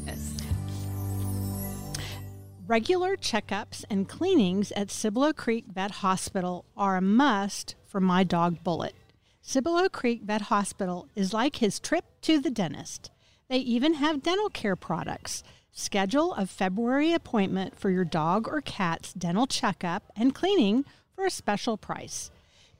Regular 2.68 3.16
checkups 3.16 3.86
and 3.88 4.06
cleanings 4.06 4.72
at 4.72 4.90
Cibolo 4.90 5.32
Creek 5.32 5.64
Vet 5.72 5.90
Hospital 5.90 6.66
are 6.76 6.98
a 6.98 7.00
must 7.00 7.76
for 7.86 7.98
my 7.98 8.24
dog 8.24 8.62
Bullet. 8.62 8.94
Cibolo 9.40 9.88
Creek 9.88 10.20
Vet 10.20 10.42
Hospital 10.42 11.08
is 11.16 11.32
like 11.32 11.56
his 11.56 11.80
trip 11.80 12.04
to 12.20 12.38
the 12.38 12.50
dentist. 12.50 13.10
They 13.48 13.56
even 13.56 13.94
have 13.94 14.22
dental 14.22 14.50
care 14.50 14.76
products. 14.76 15.42
Schedule 15.72 16.34
a 16.34 16.44
February 16.44 17.14
appointment 17.14 17.80
for 17.80 17.88
your 17.88 18.04
dog 18.04 18.46
or 18.46 18.60
cat's 18.60 19.14
dental 19.14 19.46
checkup 19.46 20.02
and 20.14 20.34
cleaning 20.34 20.84
for 21.14 21.24
a 21.24 21.30
special 21.30 21.78
price. 21.78 22.30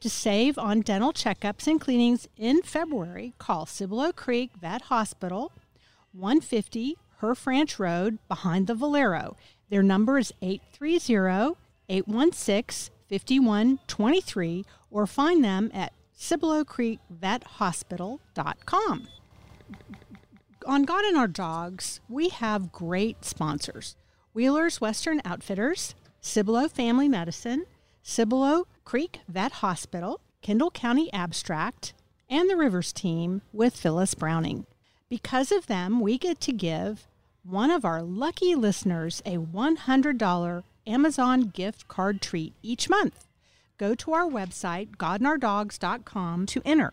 To 0.00 0.10
save 0.10 0.58
on 0.58 0.82
dental 0.82 1.14
checkups 1.14 1.66
and 1.66 1.80
cleanings 1.80 2.28
in 2.36 2.60
February, 2.60 3.32
call 3.38 3.64
Cibolo 3.64 4.12
Creek 4.12 4.50
Vet 4.60 4.82
Hospital, 4.82 5.50
150 6.12 6.98
Herff 7.22 7.46
Ranch 7.46 7.78
Road 7.78 8.18
behind 8.28 8.66
the 8.66 8.74
Valero. 8.74 9.34
Their 9.70 9.82
number 9.82 10.18
is 10.18 10.32
830 10.42 11.56
816 11.88 12.92
5123 13.08 14.64
or 14.90 15.06
find 15.06 15.44
them 15.44 15.70
at 15.72 15.92
CiboloCreekVetHospital.com. 16.18 19.08
On 20.66 20.82
God 20.82 21.04
and 21.04 21.16
Our 21.16 21.28
Dogs, 21.28 22.00
we 22.08 22.28
have 22.28 22.72
great 22.72 23.24
sponsors 23.24 23.94
Wheeler's 24.34 24.80
Western 24.80 25.20
Outfitters, 25.24 25.94
Cibolo 26.20 26.66
Family 26.68 27.08
Medicine, 27.08 27.64
Cibolo 28.02 28.66
Creek 28.84 29.20
Vet 29.28 29.52
Hospital, 29.52 30.20
Kendall 30.42 30.70
County 30.70 31.10
Abstract, 31.12 31.94
and 32.28 32.50
the 32.50 32.56
Rivers 32.56 32.92
team 32.92 33.42
with 33.52 33.76
Phyllis 33.76 34.14
Browning. 34.14 34.66
Because 35.08 35.50
of 35.50 35.66
them, 35.66 36.00
we 36.00 36.18
get 36.18 36.40
to 36.42 36.52
give 36.52 37.08
one 37.48 37.70
of 37.70 37.84
our 37.84 38.02
lucky 38.02 38.54
listeners 38.54 39.20
a 39.24 39.38
$100 39.38 40.62
Amazon 40.86 41.40
gift 41.54 41.88
card 41.88 42.20
treat 42.20 42.52
each 42.62 42.90
month. 42.90 43.24
Go 43.78 43.94
to 43.94 44.12
our 44.12 44.26
website, 44.26 44.96
godandourdogs.com, 44.96 46.44
to 46.46 46.60
enter. 46.66 46.92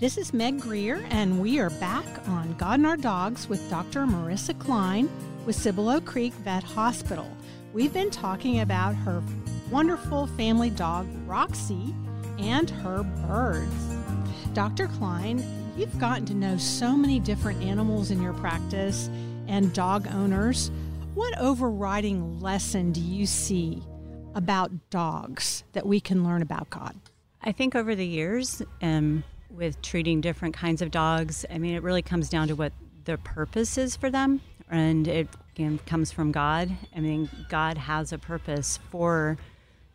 This 0.02 0.18
is 0.18 0.34
Meg 0.34 0.60
Greer, 0.60 1.06
and 1.12 1.40
we 1.40 1.60
are 1.60 1.70
back 1.70 2.28
on 2.28 2.56
God 2.56 2.80
and 2.80 2.88
Our 2.88 2.98
Dogs 2.98 3.48
with 3.48 3.70
Dr. 3.70 4.08
Marissa 4.08 4.58
Klein 4.58 5.08
with 5.46 5.56
Cibolo 5.56 6.00
Creek 6.00 6.34
Vet 6.34 6.64
Hospital. 6.64 7.30
We've 7.72 7.94
been 7.94 8.10
talking 8.10 8.62
about 8.62 8.96
her 8.96 9.22
wonderful 9.70 10.26
family 10.26 10.72
dog, 10.72 11.08
Roxy, 11.28 11.94
and 12.40 12.68
her 12.68 13.04
birds. 13.04 13.96
Dr. 14.54 14.88
Klein, 14.88 15.46
you've 15.78 16.00
gotten 16.00 16.26
to 16.26 16.34
know 16.34 16.58
so 16.58 16.98
many 16.98 17.20
different 17.20 17.62
animals 17.62 18.10
in 18.10 18.24
your 18.24 18.34
practice 18.34 19.08
and 19.48 19.72
dog 19.72 20.08
owners. 20.16 20.72
What 21.14 21.38
overriding 21.38 22.40
lesson 22.40 22.92
do 22.92 23.02
you 23.02 23.28
see 23.28 23.84
about 24.34 24.72
dogs 24.90 25.64
that 25.74 25.86
we 25.86 26.00
can 26.00 26.24
learn 26.24 26.42
about 26.42 26.72
God? 26.72 26.96
I 27.44 27.52
think 27.52 27.76
over 27.76 27.94
the 27.94 28.06
years, 28.06 28.64
um, 28.82 29.24
with 29.56 29.82
treating 29.82 30.22
different 30.22 30.56
kinds 30.56 30.82
of 30.82 30.92
dogs, 30.92 31.46
I 31.50 31.58
mean, 31.58 31.76
it 31.76 31.84
really 31.84 32.02
comes 32.02 32.30
down 32.30 32.48
to 32.48 32.56
what 32.56 32.74
the 33.06 33.18
purpose 33.18 33.78
is 33.78 33.96
for 33.96 34.10
them 34.10 34.42
and 34.72 35.08
it 35.08 35.28
again 35.54 35.80
comes 35.86 36.12
from 36.12 36.32
God. 36.32 36.72
I 36.96 37.02
mean, 37.02 37.30
God 37.50 37.78
has 37.78 38.14
a 38.14 38.18
purpose 38.18 38.80
for 38.90 39.38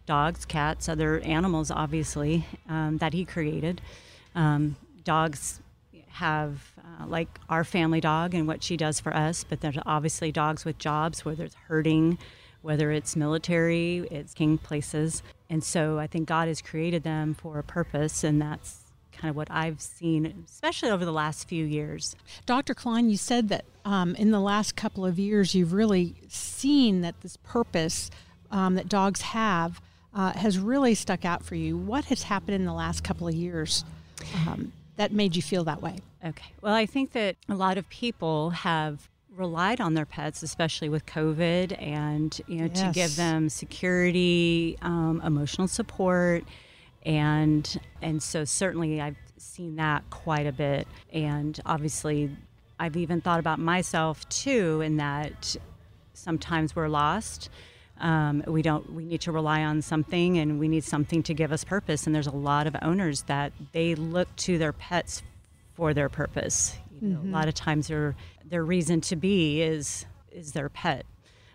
dogs, 0.04 0.44
cats, 0.44 0.88
other 0.88 1.18
animals, 1.20 1.70
obviously, 1.70 2.46
um, 2.68 2.98
that 2.98 3.14
He 3.14 3.24
created. 3.24 3.80
Um, 4.34 4.76
dogs 5.02 5.60
have, 6.08 6.72
uh, 6.78 7.06
like 7.06 7.28
our 7.48 7.64
family 7.64 8.00
dog 8.00 8.34
and 8.34 8.46
what 8.46 8.62
she 8.62 8.76
does 8.76 9.00
for 9.00 9.14
us, 9.14 9.44
but 9.44 9.60
there's 9.60 9.78
obviously 9.86 10.30
dogs 10.30 10.64
with 10.64 10.78
jobs, 10.78 11.24
whether 11.24 11.44
it's 11.44 11.56
herding, 11.68 12.18
whether 12.62 12.90
it's 12.90 13.16
military, 13.16 14.06
it's 14.10 14.34
king 14.34 14.58
places. 14.58 15.22
And 15.48 15.64
so 15.64 15.98
I 15.98 16.06
think 16.06 16.28
God 16.28 16.48
has 16.48 16.60
created 16.60 17.02
them 17.02 17.34
for 17.34 17.58
a 17.58 17.62
purpose, 17.62 18.22
and 18.22 18.40
that's 18.40 18.85
kind 19.16 19.30
of 19.30 19.36
what 19.36 19.50
I've 19.50 19.80
seen, 19.80 20.44
especially 20.46 20.90
over 20.90 21.04
the 21.04 21.12
last 21.12 21.48
few 21.48 21.64
years. 21.64 22.16
Dr. 22.44 22.74
Klein, 22.74 23.08
you 23.08 23.16
said 23.16 23.48
that 23.48 23.64
um, 23.84 24.14
in 24.16 24.30
the 24.30 24.40
last 24.40 24.76
couple 24.76 25.04
of 25.04 25.18
years, 25.18 25.54
you've 25.54 25.72
really 25.72 26.14
seen 26.28 27.00
that 27.00 27.20
this 27.22 27.36
purpose 27.38 28.10
um, 28.50 28.74
that 28.74 28.88
dogs 28.88 29.22
have 29.22 29.80
uh, 30.14 30.32
has 30.32 30.58
really 30.58 30.94
stuck 30.94 31.24
out 31.24 31.44
for 31.44 31.54
you. 31.54 31.76
What 31.76 32.06
has 32.06 32.22
happened 32.24 32.54
in 32.54 32.64
the 32.64 32.72
last 32.72 33.04
couple 33.04 33.28
of 33.28 33.34
years 33.34 33.84
um, 34.34 34.72
that 34.96 35.12
made 35.12 35.36
you 35.36 35.42
feel 35.42 35.64
that 35.64 35.82
way? 35.82 35.98
Okay. 36.24 36.52
Well, 36.62 36.74
I 36.74 36.86
think 36.86 37.12
that 37.12 37.36
a 37.48 37.54
lot 37.54 37.76
of 37.76 37.88
people 37.90 38.50
have 38.50 39.08
relied 39.36 39.80
on 39.80 39.92
their 39.94 40.06
pets, 40.06 40.42
especially 40.42 40.88
with 40.88 41.04
COVID, 41.04 41.80
and 41.80 42.40
you 42.46 42.60
know, 42.60 42.70
yes. 42.74 42.82
to 42.82 42.90
give 42.92 43.16
them 43.16 43.50
security, 43.50 44.78
um, 44.80 45.20
emotional 45.24 45.68
support 45.68 46.44
and 47.06 47.80
and 48.02 48.20
so 48.22 48.44
certainly 48.44 49.00
I've 49.00 49.16
seen 49.38 49.76
that 49.76 50.10
quite 50.10 50.46
a 50.46 50.52
bit. 50.52 50.86
And 51.12 51.58
obviously 51.64 52.36
I've 52.78 52.96
even 52.96 53.20
thought 53.22 53.38
about 53.38 53.58
myself 53.58 54.28
too 54.28 54.82
in 54.82 54.98
that 54.98 55.56
sometimes 56.12 56.76
we're 56.76 56.88
lost. 56.88 57.48
Um, 57.98 58.42
we 58.46 58.60
don't 58.60 58.92
we 58.92 59.06
need 59.06 59.22
to 59.22 59.32
rely 59.32 59.62
on 59.62 59.80
something 59.80 60.36
and 60.36 60.58
we 60.58 60.68
need 60.68 60.84
something 60.84 61.22
to 61.22 61.32
give 61.32 61.52
us 61.52 61.64
purpose. 61.64 62.06
And 62.06 62.14
there's 62.14 62.26
a 62.26 62.36
lot 62.36 62.66
of 62.66 62.76
owners 62.82 63.22
that 63.22 63.52
they 63.72 63.94
look 63.94 64.34
to 64.36 64.58
their 64.58 64.72
pets 64.72 65.22
for 65.74 65.94
their 65.94 66.08
purpose. 66.08 66.76
You 67.00 67.08
know, 67.08 67.18
mm-hmm. 67.18 67.32
a 67.32 67.38
lot 67.38 67.48
of 67.48 67.54
times 67.54 67.86
their 67.86 68.16
their 68.44 68.64
reason 68.64 69.00
to 69.02 69.16
be 69.16 69.62
is 69.62 70.06
is 70.32 70.52
their 70.52 70.68
pet. 70.68 71.06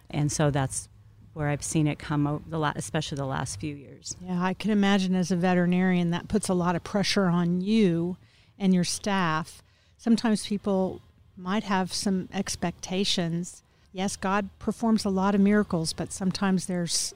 And 0.09 0.31
so 0.31 0.49
that's 0.49 0.87
where 1.33 1.47
I've 1.47 1.63
seen 1.63 1.87
it 1.87 1.97
come 1.99 2.27
over 2.27 2.43
the 2.47 2.59
la- 2.59 2.73
especially 2.75 3.15
the 3.17 3.25
last 3.25 3.59
few 3.59 3.75
years. 3.75 4.15
Yeah, 4.21 4.41
I 4.41 4.53
can 4.53 4.71
imagine 4.71 5.15
as 5.15 5.31
a 5.31 5.35
veterinarian 5.35 6.11
that 6.11 6.27
puts 6.27 6.49
a 6.49 6.53
lot 6.53 6.75
of 6.75 6.83
pressure 6.83 7.27
on 7.27 7.61
you 7.61 8.17
and 8.59 8.73
your 8.73 8.83
staff. 8.83 9.63
Sometimes 9.97 10.45
people 10.45 11.01
might 11.37 11.63
have 11.63 11.93
some 11.93 12.27
expectations. 12.33 13.63
Yes, 13.93 14.15
God 14.15 14.49
performs 14.59 15.05
a 15.05 15.09
lot 15.09 15.35
of 15.35 15.41
miracles, 15.41 15.93
but 15.93 16.11
sometimes 16.11 16.65
there's 16.65 17.13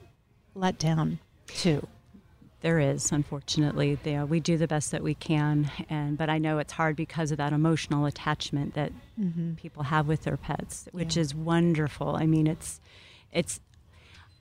letdown 0.56 1.18
too. 1.46 1.86
There 2.62 2.80
is, 2.80 3.12
unfortunately. 3.12 3.98
They, 4.02 4.18
we 4.24 4.40
do 4.40 4.56
the 4.56 4.66
best 4.66 4.90
that 4.90 5.02
we 5.02 5.14
can, 5.14 5.70
and 5.88 6.16
but 6.16 6.30
I 6.30 6.38
know 6.38 6.58
it's 6.58 6.72
hard 6.72 6.96
because 6.96 7.30
of 7.30 7.36
that 7.36 7.52
emotional 7.52 8.06
attachment 8.06 8.74
that 8.74 8.92
mm-hmm. 9.20 9.54
people 9.54 9.84
have 9.84 10.08
with 10.08 10.22
their 10.22 10.38
pets, 10.38 10.88
which 10.90 11.16
yeah. 11.16 11.20
is 11.20 11.34
wonderful. 11.34 12.16
I 12.16 12.26
mean, 12.26 12.46
it's 12.46 12.80
it's 13.30 13.60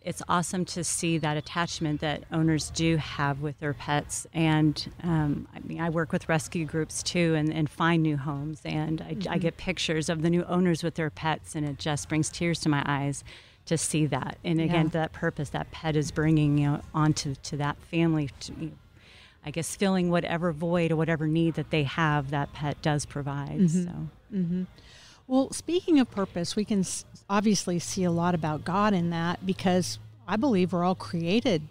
it's 0.06 0.22
awesome 0.30 0.66
to 0.66 0.84
see 0.84 1.18
that 1.18 1.36
attachment 1.36 2.00
that 2.02 2.24
owners 2.32 2.70
do 2.70 2.98
have 2.98 3.42
with 3.42 3.60
their 3.60 3.74
pets. 3.74 4.28
And 4.36 4.94
um, 5.02 5.48
I 5.54 5.60
mean, 5.62 5.82
I 5.82 5.90
work 5.90 6.12
with 6.12 6.30
rescue 6.30 6.64
groups 6.64 7.02
too 7.02 7.34
and, 7.34 7.52
and 7.52 7.68
find 7.68 8.04
new 8.04 8.16
homes. 8.16 8.62
And 8.64 9.02
I, 9.02 9.16
mm-hmm. 9.16 9.34
I, 9.34 9.40
get 9.40 9.58
pictures 9.58 10.08
of 10.08 10.22
the 10.22 10.30
new 10.30 10.44
owners 10.44 10.84
with 10.84 10.94
their 10.94 11.10
pets, 11.10 11.56
and 11.56 11.68
it 11.68 11.80
just 11.80 12.08
brings 12.08 12.30
tears 12.30 12.60
to 12.62 12.70
my 12.70 12.84
eyes 12.86 13.24
to 13.66 13.80
see 13.80 14.06
that. 14.06 14.38
And 14.44 14.62
again, 14.62 14.86
yeah. 14.86 15.02
that 15.02 15.12
purpose 15.12 15.50
that 15.50 15.72
pet 15.72 15.96
is 15.96 16.12
bringing 16.12 16.60
you 16.60 16.68
know, 16.68 16.82
onto 16.94 17.34
to 17.42 17.58
that 17.58 17.76
family. 17.90 18.30
To, 18.42 18.54
you 18.60 18.68
know, 18.68 18.72
I 19.44 19.50
guess 19.50 19.76
filling 19.76 20.12
whatever 20.12 20.52
void 20.52 20.92
or 20.92 20.96
whatever 20.96 21.28
need 21.28 21.56
that 21.56 21.72
they 21.72 21.84
have, 21.84 22.30
that 22.30 22.54
pet 22.54 22.80
does 22.84 23.08
provide. 23.08 23.60
Mm-hmm. 23.60 23.84
So. 23.84 23.92
Mm-hmm. 24.34 24.64
Well, 25.28 25.52
speaking 25.52 26.00
of 26.00 26.12
purpose, 26.12 26.56
we 26.56 26.66
can 26.66 26.86
obviously 27.30 27.80
see 27.80 28.04
a 28.04 28.12
lot 28.12 28.36
about 28.36 28.64
God 28.64 28.94
in 28.94 29.10
that 29.10 29.46
because 29.46 29.98
I 30.28 30.36
believe 30.36 30.74
we're 30.74 30.84
all 30.84 30.96
created 30.96 31.64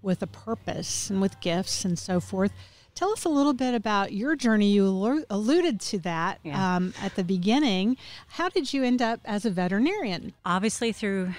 with 0.00 0.22
a 0.22 0.26
purpose 0.26 1.10
and 1.10 1.20
with 1.20 1.40
gifts 1.40 1.84
and 1.84 1.98
so 1.98 2.20
forth. 2.20 2.52
Tell 2.94 3.12
us 3.12 3.24
a 3.24 3.28
little 3.30 3.54
bit 3.54 3.74
about 3.74 4.12
your 4.12 4.36
journey. 4.36 4.70
You 4.70 4.86
alluded 5.30 5.80
to 5.80 5.98
that 6.00 6.40
yeah. 6.42 6.76
um, 6.76 6.92
at 7.00 7.16
the 7.16 7.24
beginning. 7.24 7.96
How 8.28 8.48
did 8.48 8.72
you 8.72 8.82
end 8.82 9.00
up 9.00 9.20
as 9.24 9.46
a 9.46 9.50
veterinarian? 9.50 10.34
Obviously, 10.44 10.92
through 10.92 11.32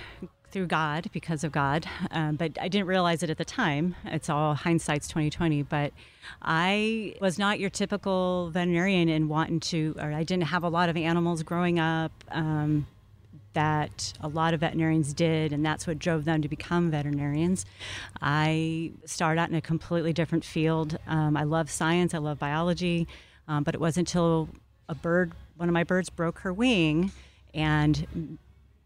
through 0.53 0.67
God, 0.67 1.09
because 1.11 1.43
of 1.43 1.51
God, 1.51 1.85
um, 2.11 2.37
but 2.37 2.57
I 2.61 2.69
didn't 2.69 2.87
realize 2.87 3.23
it 3.23 3.29
at 3.29 3.37
the 3.37 3.43
time. 3.43 3.95
It's 4.05 4.29
all 4.29 4.53
hindsight's 4.53 5.09
twenty 5.09 5.29
twenty. 5.29 5.63
But 5.63 5.91
I 6.41 7.15
was 7.19 7.37
not 7.37 7.59
your 7.59 7.69
typical 7.69 8.49
veterinarian 8.51 9.09
in 9.09 9.27
wanting 9.27 9.59
to, 9.61 9.95
or 9.99 10.13
I 10.13 10.23
didn't 10.23 10.43
have 10.43 10.63
a 10.63 10.69
lot 10.69 10.87
of 10.87 10.95
animals 10.95 11.43
growing 11.43 11.79
up. 11.79 12.11
Um, 12.31 12.87
that 13.53 14.13
a 14.21 14.27
lot 14.27 14.55
of 14.55 14.61
veterinarians 14.61 15.13
did, 15.13 15.53
and 15.53 15.63
that's 15.63 15.85
what 15.85 15.99
drove 15.99 16.25
them 16.25 16.41
to 16.41 16.47
become 16.47 16.89
veterinarians. 16.89 17.65
I 18.19 18.93
started 19.05 19.39
out 19.39 19.49
in 19.49 19.55
a 19.55 19.61
completely 19.61 20.11
different 20.11 20.43
field. 20.43 20.97
Um, 21.05 21.37
I 21.37 21.43
love 21.43 21.69
science, 21.69 22.15
I 22.15 22.17
love 22.17 22.39
biology, 22.39 23.07
um, 23.47 23.63
but 23.63 23.75
it 23.75 23.81
wasn't 23.81 24.09
until 24.09 24.49
a 24.89 24.95
bird, 24.95 25.33
one 25.57 25.69
of 25.69 25.73
my 25.73 25.83
birds, 25.83 26.09
broke 26.09 26.39
her 26.39 26.51
wing, 26.51 27.11
and 27.53 28.39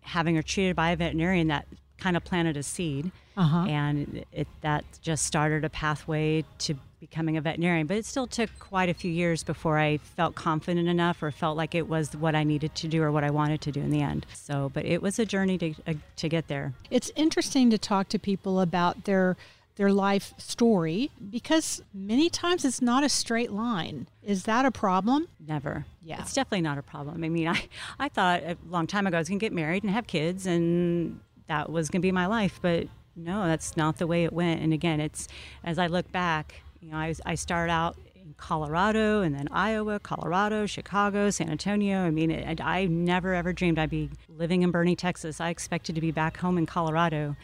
having 0.07 0.35
her 0.35 0.41
treated 0.43 0.75
by 0.75 0.91
a 0.91 0.95
veterinarian 0.95 1.47
that 1.47 1.65
kind 1.99 2.15
of 2.17 2.23
planted 2.23 2.55
a 2.57 2.63
seed, 2.63 3.11
Uh-huh. 3.35 3.65
and 3.67 4.23
it 4.31 4.47
that 4.61 4.83
just 5.01 5.25
started 5.25 5.63
a 5.65 5.69
pathway 5.69 6.43
to 6.59 6.75
becoming 6.99 7.37
a 7.37 7.41
veterinarian. 7.41 7.85
But 7.87 7.97
it 7.97 8.05
still 8.05 8.25
took 8.27 8.49
quite 8.59 8.89
a 8.89 8.93
few 8.93 9.11
years 9.11 9.43
before 9.43 9.77
I 9.77 9.97
felt 9.97 10.33
confident 10.35 10.87
enough 10.87 11.21
or 11.21 11.29
felt 11.31 11.55
like 11.57 11.75
it 11.75 11.87
was 11.87 12.15
what 12.15 12.33
I 12.35 12.43
needed 12.43 12.73
to 12.75 12.87
do 12.87 13.03
or 13.03 13.11
what 13.11 13.23
I 13.23 13.29
wanted 13.29 13.61
to 13.61 13.71
do 13.71 13.81
in 13.81 13.91
the 13.91 14.01
end. 14.01 14.25
So, 14.33 14.71
but 14.73 14.85
it 14.85 15.01
was 15.01 15.19
a 15.19 15.25
journey 15.25 15.57
to 15.59 15.75
uh, 15.87 15.93
to 16.15 16.29
get 16.29 16.47
there. 16.47 16.73
It's 16.89 17.11
interesting 17.15 17.69
to 17.71 17.77
talk 17.77 18.09
to 18.09 18.19
people 18.19 18.59
about 18.59 19.03
their 19.03 19.35
their 19.77 19.91
life 19.91 20.33
story 20.37 21.09
because 21.29 21.81
many 21.93 22.29
times 22.29 22.65
it's 22.65 22.81
not 22.81 23.03
a 23.03 23.09
straight 23.09 23.51
line. 23.51 24.07
Is 24.23 24.43
that 24.43 24.65
a 24.65 24.71
problem? 24.71 25.27
Never. 25.47 25.85
Yeah. 26.03 26.19
It's 26.21 26.33
definitely 26.33 26.61
not 26.61 26.77
a 26.77 26.81
problem. 26.83 27.23
I 27.23 27.29
mean, 27.29 27.47
I, 27.47 27.67
I 27.99 28.09
thought 28.09 28.41
a 28.43 28.57
long 28.67 28.87
time 28.87 29.07
ago 29.07 29.17
I 29.17 29.21
was 29.21 29.29
going 29.29 29.39
to 29.39 29.43
get 29.45 29.53
married 29.53 29.83
and 29.83 29.91
have 29.93 30.07
kids 30.07 30.45
and 30.45 31.19
that 31.47 31.69
was 31.71 31.89
going 31.89 32.01
to 32.01 32.05
be 32.05 32.11
my 32.11 32.25
life. 32.25 32.59
But 32.61 32.87
no, 33.15 33.45
that's 33.45 33.77
not 33.77 33.97
the 33.97 34.07
way 34.07 34.23
it 34.23 34.33
went. 34.33 34.61
And 34.61 34.73
again, 34.73 34.99
it's 34.99 35.27
as 35.63 35.79
I 35.79 35.87
look 35.87 36.11
back, 36.11 36.61
you 36.81 36.91
know, 36.91 36.97
I, 36.97 37.07
was- 37.09 37.21
I 37.25 37.35
started 37.35 37.71
out 37.71 37.97
in 38.15 38.33
Colorado 38.37 39.21
and 39.21 39.33
then 39.35 39.47
Iowa, 39.51 39.99
Colorado, 39.99 40.65
Chicago, 40.65 41.29
San 41.29 41.49
Antonio. 41.49 41.99
I 41.99 42.09
mean, 42.11 42.31
it, 42.31 42.59
I 42.61 42.85
never 42.85 43.33
ever 43.33 43.53
dreamed 43.53 43.79
I'd 43.79 43.89
be 43.89 44.09
living 44.27 44.63
in 44.63 44.71
Boerne, 44.71 44.97
Texas. 44.97 45.39
I 45.39 45.49
expected 45.49 45.95
to 45.95 46.01
be 46.01 46.11
back 46.11 46.37
home 46.37 46.57
in 46.57 46.65
Colorado, 46.65 47.35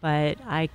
but 0.00 0.38
I 0.46 0.66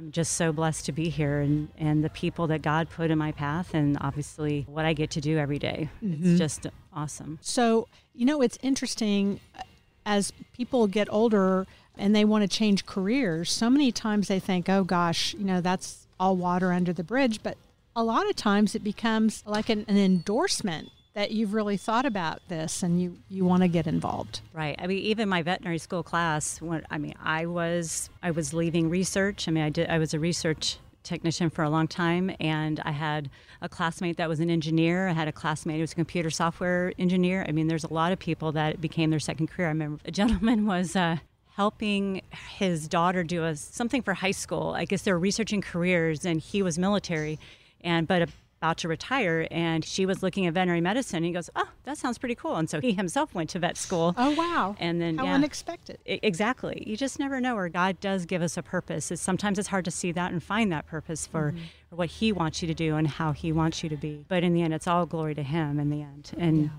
I'm 0.00 0.12
just 0.12 0.32
so 0.32 0.50
blessed 0.50 0.86
to 0.86 0.92
be 0.92 1.10
here 1.10 1.40
and, 1.40 1.68
and 1.76 2.02
the 2.02 2.08
people 2.08 2.46
that 2.46 2.62
God 2.62 2.88
put 2.88 3.10
in 3.10 3.18
my 3.18 3.32
path, 3.32 3.74
and 3.74 3.98
obviously 4.00 4.64
what 4.66 4.86
I 4.86 4.94
get 4.94 5.10
to 5.10 5.20
do 5.20 5.36
every 5.36 5.58
day. 5.58 5.90
It's 6.00 6.38
just 6.38 6.66
awesome. 6.90 7.38
So, 7.42 7.86
you 8.14 8.24
know, 8.24 8.40
it's 8.40 8.56
interesting 8.62 9.40
uh, 9.58 9.62
as 10.06 10.32
people 10.54 10.86
get 10.86 11.06
older 11.12 11.66
and 11.98 12.16
they 12.16 12.24
want 12.24 12.40
to 12.42 12.48
change 12.48 12.86
careers. 12.86 13.52
So 13.52 13.68
many 13.68 13.92
times 13.92 14.28
they 14.28 14.40
think, 14.40 14.70
oh 14.70 14.84
gosh, 14.84 15.34
you 15.34 15.44
know, 15.44 15.60
that's 15.60 16.06
all 16.18 16.34
water 16.34 16.72
under 16.72 16.94
the 16.94 17.04
bridge. 17.04 17.42
But 17.42 17.58
a 17.94 18.02
lot 18.02 18.26
of 18.26 18.36
times 18.36 18.74
it 18.74 18.82
becomes 18.82 19.42
like 19.44 19.68
an, 19.68 19.84
an 19.86 19.98
endorsement 19.98 20.88
that 21.20 21.32
you've 21.32 21.52
really 21.52 21.76
thought 21.76 22.06
about 22.06 22.40
this 22.48 22.82
and 22.82 22.98
you, 22.98 23.14
you 23.28 23.44
want 23.44 23.62
to 23.62 23.68
get 23.68 23.86
involved. 23.86 24.40
Right. 24.54 24.74
I 24.78 24.86
mean, 24.86 25.00
even 25.00 25.28
my 25.28 25.42
veterinary 25.42 25.76
school 25.76 26.02
class. 26.02 26.62
When 26.62 26.86
I 26.90 26.96
mean, 26.96 27.12
I 27.22 27.44
was 27.44 28.08
I 28.22 28.30
was 28.30 28.54
leaving 28.54 28.88
research. 28.88 29.46
I 29.46 29.50
mean, 29.50 29.62
I 29.62 29.68
did. 29.68 29.90
I 29.90 29.98
was 29.98 30.14
a 30.14 30.18
research 30.18 30.78
technician 31.02 31.50
for 31.50 31.62
a 31.62 31.68
long 31.68 31.88
time, 31.88 32.34
and 32.40 32.80
I 32.86 32.92
had 32.92 33.28
a 33.60 33.68
classmate 33.68 34.16
that 34.16 34.30
was 34.30 34.40
an 34.40 34.48
engineer. 34.48 35.08
I 35.08 35.12
had 35.12 35.28
a 35.28 35.32
classmate 35.32 35.76
who 35.76 35.82
was 35.82 35.92
a 35.92 35.96
computer 35.96 36.30
software 36.30 36.94
engineer. 36.98 37.44
I 37.46 37.52
mean, 37.52 37.68
there's 37.68 37.84
a 37.84 37.92
lot 37.92 38.12
of 38.12 38.18
people 38.18 38.52
that 38.52 38.80
became 38.80 39.10
their 39.10 39.20
second 39.20 39.48
career. 39.48 39.68
I 39.68 39.72
remember 39.72 40.00
a 40.06 40.10
gentleman 40.10 40.66
was. 40.74 40.96
Uh, 40.96 41.18
helping 41.56 42.22
his 42.56 42.88
daughter 42.88 43.22
do 43.22 43.44
a, 43.44 43.54
something 43.54 44.00
for 44.00 44.14
high 44.14 44.30
school 44.30 44.72
i 44.76 44.84
guess 44.84 45.02
they 45.02 45.12
were 45.12 45.18
researching 45.18 45.60
careers 45.60 46.24
and 46.24 46.40
he 46.40 46.62
was 46.62 46.78
military 46.78 47.38
and 47.82 48.06
but 48.06 48.30
about 48.60 48.76
to 48.76 48.88
retire 48.88 49.48
and 49.50 49.82
she 49.86 50.04
was 50.04 50.22
looking 50.22 50.44
at 50.46 50.52
veterinary 50.52 50.82
medicine 50.82 51.16
and 51.16 51.24
he 51.24 51.32
goes 51.32 51.48
oh 51.56 51.66
that 51.84 51.96
sounds 51.96 52.18
pretty 52.18 52.34
cool 52.34 52.56
and 52.56 52.68
so 52.68 52.78
he 52.78 52.92
himself 52.92 53.34
went 53.34 53.48
to 53.48 53.58
vet 53.58 53.74
school 53.74 54.14
Oh, 54.18 54.32
wow. 54.32 54.76
and 54.78 55.00
then 55.00 55.16
How 55.16 55.24
yeah. 55.24 55.34
unexpected. 55.34 55.96
Exactly 56.04 56.84
you 56.86 56.94
just 56.94 57.18
never 57.18 57.40
know 57.40 57.54
where 57.54 57.70
god 57.70 57.98
does 58.00 58.26
give 58.26 58.42
us 58.42 58.58
a 58.58 58.62
purpose 58.62 59.10
it's, 59.10 59.22
sometimes 59.22 59.58
it's 59.58 59.68
hard 59.68 59.86
to 59.86 59.90
see 59.90 60.12
that 60.12 60.30
and 60.30 60.42
find 60.42 60.70
that 60.72 60.86
purpose 60.86 61.26
for 61.26 61.54
for 61.88 61.96
what 61.96 62.10
he 62.10 62.32
wants 62.32 62.60
you 62.60 62.68
to 62.68 62.74
do 62.74 62.96
and 62.96 63.08
how 63.08 63.32
he 63.32 63.50
wants 63.50 63.82
you 63.82 63.88
to 63.88 63.96
be 63.96 64.26
but 64.28 64.44
in 64.44 64.52
the 64.52 64.60
end 64.60 64.74
it's 64.74 64.86
all 64.86 65.06
glory 65.06 65.34
to 65.34 65.42
him 65.42 65.80
in 65.80 65.88
the 65.88 66.02
end 66.02 66.30
and 66.36 66.70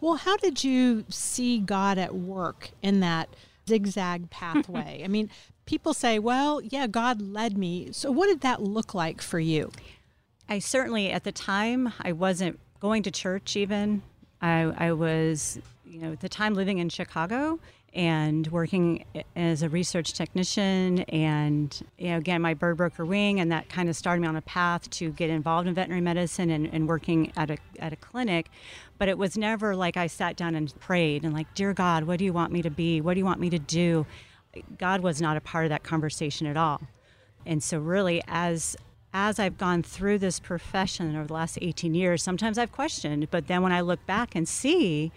Well, 0.00 0.14
how 0.14 0.36
did 0.36 0.62
you 0.62 1.04
see 1.08 1.58
God 1.58 1.98
at 1.98 2.14
work 2.14 2.70
in 2.80 3.00
that 3.00 3.28
zigzag 3.68 4.30
pathway? 4.30 5.02
I 5.04 5.08
mean, 5.08 5.30
people 5.66 5.94
say, 5.94 6.18
well, 6.18 6.60
yeah, 6.62 6.86
God 6.88 7.20
led 7.22 7.56
me. 7.56 7.90
So, 7.92 8.10
what 8.10 8.26
did 8.26 8.40
that 8.40 8.60
look 8.60 8.92
like 8.94 9.20
for 9.22 9.38
you? 9.38 9.70
I 10.48 10.60
certainly, 10.60 11.10
at 11.10 11.24
the 11.24 11.32
time, 11.32 11.92
I 12.00 12.12
wasn't 12.12 12.58
going 12.80 13.02
to 13.02 13.10
church 13.10 13.56
even. 13.56 14.02
I, 14.40 14.72
I 14.76 14.92
was, 14.92 15.58
you 15.84 16.00
know, 16.00 16.12
at 16.12 16.20
the 16.20 16.28
time 16.28 16.54
living 16.54 16.78
in 16.78 16.88
Chicago 16.88 17.58
and 17.94 18.46
working 18.48 19.04
as 19.34 19.62
a 19.62 19.68
research 19.68 20.12
technician. 20.12 21.00
And, 21.00 21.78
you 21.98 22.10
know, 22.10 22.18
again, 22.18 22.40
my 22.40 22.54
bird 22.54 22.76
broker 22.76 23.04
wing, 23.04 23.40
and 23.40 23.50
that 23.52 23.68
kind 23.68 23.88
of 23.88 23.96
started 23.96 24.22
me 24.22 24.28
on 24.28 24.36
a 24.36 24.42
path 24.42 24.88
to 24.90 25.10
get 25.10 25.28
involved 25.28 25.68
in 25.68 25.74
veterinary 25.74 26.00
medicine 26.00 26.50
and, 26.50 26.66
and 26.72 26.88
working 26.88 27.32
at 27.36 27.50
a, 27.50 27.58
at 27.78 27.92
a 27.92 27.96
clinic. 27.96 28.48
But 28.98 29.08
it 29.08 29.18
was 29.18 29.36
never 29.36 29.74
like 29.74 29.96
I 29.96 30.06
sat 30.06 30.36
down 30.36 30.54
and 30.54 30.72
prayed 30.80 31.24
and, 31.24 31.34
like, 31.34 31.52
Dear 31.54 31.74
God, 31.74 32.04
what 32.04 32.18
do 32.18 32.24
you 32.24 32.32
want 32.32 32.52
me 32.52 32.62
to 32.62 32.70
be? 32.70 33.00
What 33.00 33.14
do 33.14 33.18
you 33.18 33.26
want 33.26 33.40
me 33.40 33.50
to 33.50 33.58
do? 33.58 34.06
God 34.78 35.02
was 35.02 35.20
not 35.20 35.36
a 35.36 35.40
part 35.40 35.66
of 35.66 35.70
that 35.70 35.82
conversation 35.82 36.46
at 36.46 36.56
all. 36.56 36.80
And 37.46 37.62
so 37.62 37.78
really 37.78 38.22
as 38.28 38.76
as 39.12 39.38
I've 39.38 39.58
gone 39.58 39.82
through 39.82 40.18
this 40.18 40.38
profession 40.38 41.16
over 41.16 41.26
the 41.26 41.32
last 41.32 41.58
18 41.60 41.94
years, 41.94 42.22
sometimes 42.22 42.58
I've 42.58 42.72
questioned, 42.72 43.30
but 43.30 43.46
then 43.46 43.62
when 43.62 43.72
I 43.72 43.80
look 43.80 44.04
back 44.06 44.34
and 44.34 44.46
see 44.48 45.12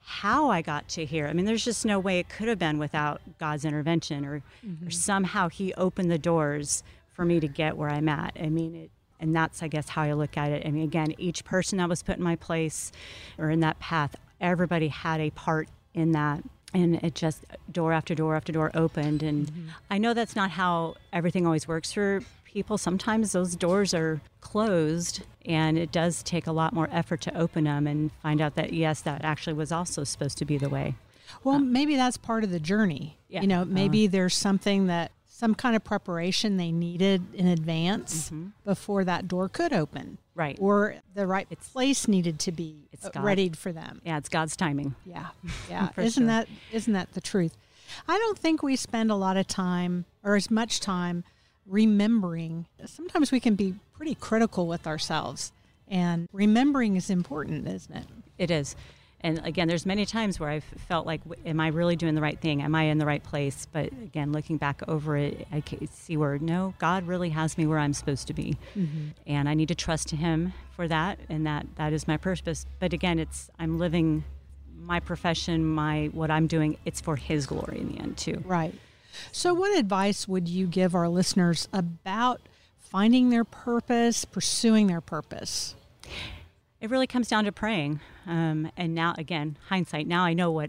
how 0.00 0.50
I 0.50 0.62
got 0.62 0.88
to 0.90 1.04
here, 1.04 1.26
I 1.26 1.32
mean, 1.32 1.44
there's 1.44 1.64
just 1.64 1.84
no 1.84 1.98
way 1.98 2.18
it 2.18 2.28
could 2.28 2.48
have 2.48 2.58
been 2.58 2.78
without 2.78 3.20
God's 3.38 3.64
intervention 3.64 4.24
or, 4.24 4.36
or 4.36 4.42
mm-hmm. 4.66 4.90
somehow 4.90 5.48
He 5.48 5.74
opened 5.74 6.10
the 6.10 6.18
doors 6.18 6.82
for 7.12 7.24
me 7.24 7.40
to 7.40 7.48
get 7.48 7.76
where 7.76 7.90
I'm 7.90 8.08
at. 8.08 8.36
I 8.40 8.48
mean, 8.48 8.74
it, 8.74 8.90
and 9.20 9.34
that's, 9.34 9.62
I 9.62 9.68
guess, 9.68 9.90
how 9.90 10.02
I 10.02 10.12
look 10.12 10.36
at 10.36 10.50
it. 10.50 10.66
I 10.66 10.70
mean, 10.70 10.82
again, 10.82 11.14
each 11.18 11.44
person 11.44 11.78
that 11.78 11.88
was 11.88 12.02
put 12.02 12.16
in 12.16 12.22
my 12.22 12.36
place 12.36 12.92
or 13.38 13.50
in 13.50 13.60
that 13.60 13.78
path, 13.78 14.16
everybody 14.40 14.88
had 14.88 15.20
a 15.20 15.30
part 15.30 15.68
in 15.94 16.12
that 16.12 16.42
and 16.74 16.96
it 17.04 17.14
just 17.14 17.44
door 17.70 17.92
after 17.92 18.14
door 18.14 18.34
after 18.34 18.52
door 18.52 18.70
opened 18.74 19.22
and 19.22 19.46
mm-hmm. 19.46 19.68
i 19.90 19.96
know 19.96 20.12
that's 20.12 20.34
not 20.34 20.50
how 20.50 20.94
everything 21.12 21.46
always 21.46 21.68
works 21.68 21.92
for 21.92 22.20
people 22.54 22.78
sometimes 22.78 23.32
those 23.32 23.56
doors 23.56 23.92
are 23.92 24.22
closed 24.40 25.22
and 25.44 25.76
it 25.76 25.90
does 25.90 26.22
take 26.22 26.46
a 26.46 26.52
lot 26.52 26.72
more 26.72 26.88
effort 26.92 27.20
to 27.20 27.36
open 27.36 27.64
them 27.64 27.86
and 27.86 28.12
find 28.22 28.40
out 28.40 28.54
that 28.54 28.72
yes 28.72 29.00
that 29.02 29.24
actually 29.24 29.52
was 29.52 29.72
also 29.72 30.04
supposed 30.04 30.38
to 30.38 30.44
be 30.44 30.56
the 30.56 30.68
way 30.68 30.94
Well, 31.42 31.56
uh, 31.56 31.58
maybe 31.58 31.96
that's 31.96 32.16
part 32.16 32.44
of 32.44 32.50
the 32.50 32.60
journey. 32.60 33.18
Yeah. 33.28 33.40
You 33.40 33.48
know, 33.48 33.62
uh-huh. 33.62 33.70
maybe 33.72 34.06
there's 34.06 34.36
something 34.36 34.86
that 34.86 35.10
some 35.26 35.54
kind 35.56 35.74
of 35.74 35.82
preparation 35.82 36.56
they 36.58 36.70
needed 36.70 37.34
in 37.34 37.48
advance 37.48 38.26
mm-hmm. 38.26 38.50
before 38.64 39.02
that 39.04 39.26
door 39.26 39.48
could 39.48 39.72
open. 39.72 40.18
Right. 40.36 40.56
Or 40.60 40.94
the 41.12 41.26
right 41.26 41.48
place 41.72 42.06
needed 42.06 42.38
to 42.40 42.52
be 42.52 42.88
It's 42.92 43.06
uh, 43.06 43.10
God. 43.10 43.24
readied 43.24 43.56
for 43.58 43.72
them. 43.72 44.00
yeah 44.04 44.16
it's 44.18 44.28
god's 44.28 44.56
timing 44.56 44.94
Yeah. 45.04 45.28
Yeah. 45.68 45.88
Isn't 45.96 46.22
sure. 46.22 46.26
that 46.26 46.48
isn't 46.72 46.92
that 46.92 47.12
the 47.14 47.20
truth? 47.20 47.56
I 48.08 48.16
don't 48.16 48.38
think 48.38 48.62
we 48.62 48.76
spend 48.76 49.10
a 49.10 49.16
lot 49.16 49.36
of 49.36 49.46
time 49.46 50.04
or 50.22 50.36
as 50.36 50.50
much 50.50 50.78
time 50.80 51.24
remembering. 51.66 52.66
Sometimes 52.86 53.32
we 53.32 53.40
can 53.40 53.54
be 53.54 53.74
pretty 53.94 54.14
critical 54.14 54.66
with 54.66 54.86
ourselves. 54.86 55.52
And 55.88 56.28
remembering 56.32 56.96
is 56.96 57.10
important, 57.10 57.66
isn't 57.68 57.94
it? 57.94 58.06
It 58.38 58.50
is. 58.50 58.74
And 59.24 59.40
again, 59.42 59.68
there's 59.68 59.86
many 59.86 60.04
times 60.04 60.38
where 60.38 60.50
I've 60.50 60.64
felt 60.64 61.06
like, 61.06 61.22
am 61.46 61.58
I 61.58 61.68
really 61.68 61.96
doing 61.96 62.14
the 62.14 62.20
right 62.20 62.38
thing? 62.38 62.60
Am 62.60 62.74
I 62.74 62.84
in 62.84 62.98
the 62.98 63.06
right 63.06 63.22
place? 63.22 63.66
But 63.72 63.86
again, 63.86 64.32
looking 64.32 64.58
back 64.58 64.82
over 64.86 65.16
it, 65.16 65.48
I 65.50 65.62
can 65.62 65.86
see 65.88 66.18
where 66.18 66.38
no, 66.38 66.74
God 66.78 67.06
really 67.06 67.30
has 67.30 67.56
me 67.56 67.66
where 67.66 67.78
I'm 67.78 67.94
supposed 67.94 68.26
to 68.26 68.34
be, 68.34 68.58
mm-hmm. 68.76 69.08
and 69.26 69.48
I 69.48 69.54
need 69.54 69.68
to 69.68 69.74
trust 69.74 70.08
to 70.08 70.16
Him 70.16 70.52
for 70.76 70.86
that, 70.88 71.18
and 71.30 71.46
that 71.46 71.64
that 71.76 71.94
is 71.94 72.06
my 72.06 72.18
purpose. 72.18 72.66
But 72.80 72.92
again, 72.92 73.18
it's 73.18 73.48
I'm 73.58 73.78
living 73.78 74.24
my 74.78 75.00
profession, 75.00 75.64
my 75.64 76.10
what 76.12 76.30
I'm 76.30 76.46
doing. 76.46 76.76
It's 76.84 77.00
for 77.00 77.16
His 77.16 77.46
glory 77.46 77.80
in 77.80 77.92
the 77.92 78.00
end 78.00 78.18
too. 78.18 78.42
Right. 78.44 78.74
So, 79.32 79.54
what 79.54 79.76
advice 79.78 80.26
would 80.28 80.48
you 80.48 80.66
give 80.66 80.94
our 80.94 81.08
listeners 81.08 81.68
about 81.72 82.40
finding 82.78 83.30
their 83.30 83.44
purpose, 83.44 84.24
pursuing 84.24 84.86
their 84.86 85.00
purpose? 85.00 85.74
it 86.84 86.90
really 86.90 87.06
comes 87.06 87.28
down 87.28 87.44
to 87.44 87.50
praying. 87.50 87.98
Um, 88.26 88.70
and 88.76 88.94
now, 88.94 89.14
again, 89.16 89.56
hindsight. 89.68 90.06
Now 90.06 90.22
I 90.24 90.34
know 90.34 90.50
what 90.50 90.68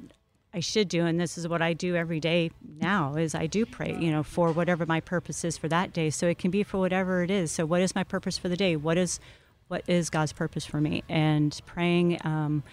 I 0.54 0.62
should 0.62 0.88
do, 0.88 1.06
and 1.06 1.20
this 1.20 1.38
is 1.38 1.46
what 1.46 1.62
I 1.62 1.74
do 1.74 1.98
every 1.98 2.22
day. 2.22 2.52
Now 2.80 3.16
is 3.16 3.36
I 3.36 3.48
do 3.48 3.66
pray, 3.66 3.98
you 4.00 4.12
know, 4.12 4.24
for 4.24 4.54
whatever 4.54 4.86
my 4.86 5.02
purpose 5.02 5.44
is 5.44 5.58
for 5.58 5.68
that 5.68 5.92
day. 5.92 6.10
So 6.10 6.28
it 6.28 6.38
can 6.38 6.52
be 6.52 6.64
for 6.64 6.78
whatever 6.78 7.22
it 7.22 7.30
is. 7.30 7.52
So 7.52 7.66
what 7.66 7.82
is 7.82 7.96
my 7.96 8.06
purpose 8.06 8.38
for 8.38 8.48
the 8.48 8.56
day? 8.56 8.78
What 8.78 8.98
is 8.98 9.20
what 9.68 9.84
is 9.88 10.10
God's 10.10 10.32
purpose 10.32 10.66
for 10.66 10.80
me? 10.80 11.04
And 11.10 11.60
praying. 11.66 12.20
Um, 12.24 12.64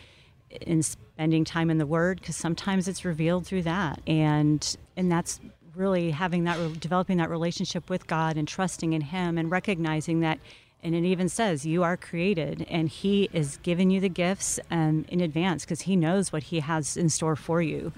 and 0.66 0.84
spending 0.84 1.46
time 1.46 1.70
in 1.70 1.78
the 1.78 1.86
word 1.86 2.20
because 2.20 2.36
sometimes 2.36 2.86
it's 2.86 3.06
revealed 3.06 3.46
through 3.46 3.62
that 3.62 3.98
and 4.06 4.76
and 4.98 5.10
that's 5.10 5.40
really 5.74 6.10
having 6.10 6.44
that 6.44 6.80
developing 6.80 7.16
that 7.18 7.30
relationship 7.30 7.88
with 7.90 8.06
god 8.06 8.36
and 8.36 8.46
trusting 8.48 8.92
in 8.92 9.00
him 9.00 9.38
and 9.38 9.50
recognizing 9.50 10.20
that 10.20 10.38
and 10.84 10.94
it 10.96 11.04
even 11.04 11.28
says 11.28 11.64
you 11.64 11.82
are 11.84 11.96
created 11.96 12.66
and 12.68 12.88
he 12.88 13.28
is 13.32 13.58
giving 13.62 13.88
you 13.90 14.00
the 14.00 14.08
gifts 14.08 14.58
um, 14.70 15.04
in 15.08 15.20
advance 15.20 15.64
because 15.64 15.82
he 15.82 15.94
knows 15.96 16.32
what 16.32 16.42
he 16.44 16.60
has 16.60 16.96
in 16.96 17.08
store 17.08 17.36
for 17.36 17.62
you 17.62 17.92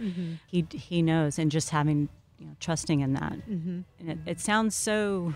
he 0.46 0.66
he 0.72 1.02
knows 1.02 1.38
and 1.38 1.50
just 1.50 1.70
having 1.70 2.08
you 2.38 2.46
know 2.46 2.56
trusting 2.60 3.00
in 3.00 3.14
that 3.14 3.36
and 3.46 3.84
it, 4.00 4.18
it 4.26 4.40
sounds 4.40 4.74
so 4.74 5.34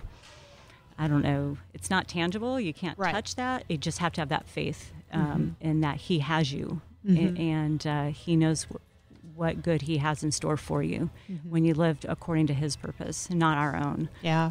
I 1.00 1.06
don't 1.06 1.22
know. 1.22 1.58
It's 1.74 1.90
not 1.90 2.08
tangible. 2.08 2.58
You 2.58 2.74
can't 2.74 2.98
Right. 2.98 3.12
touch 3.14 3.36
that. 3.36 3.62
You 3.68 3.76
just 3.78 3.98
have 3.98 4.12
to 4.14 4.20
have 4.20 4.30
that 4.30 4.48
faith 4.48 4.92
um, 5.12 5.54
in 5.60 5.80
that 5.82 5.98
He 5.98 6.18
has 6.18 6.52
you, 6.52 6.80
A- 7.08 7.38
and 7.38 7.86
uh, 7.86 8.06
He 8.06 8.34
knows 8.34 8.66
what 9.38 9.62
good 9.62 9.82
He 9.82 9.98
has 9.98 10.22
in 10.22 10.32
store 10.32 10.56
for 10.56 10.82
you 10.82 11.10
when 11.48 11.64
you 11.64 11.72
lived 11.74 12.04
according 12.08 12.48
to 12.48 12.54
His 12.54 12.76
purpose, 12.76 13.28
and 13.30 13.38
not 13.38 13.56
our 13.56 13.76
own. 13.76 14.08
Yeah. 14.20 14.50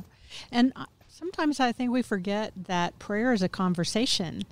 And 0.52 0.73
uh, 0.76 0.86
sometimes 1.08 1.60
I 1.60 1.71
think 1.71 1.91
we 1.91 2.02
forget 2.02 2.54
that 2.67 2.97
prayer 3.00 3.34
is 3.34 3.41
a 3.41 3.50
conversation. 3.50 4.43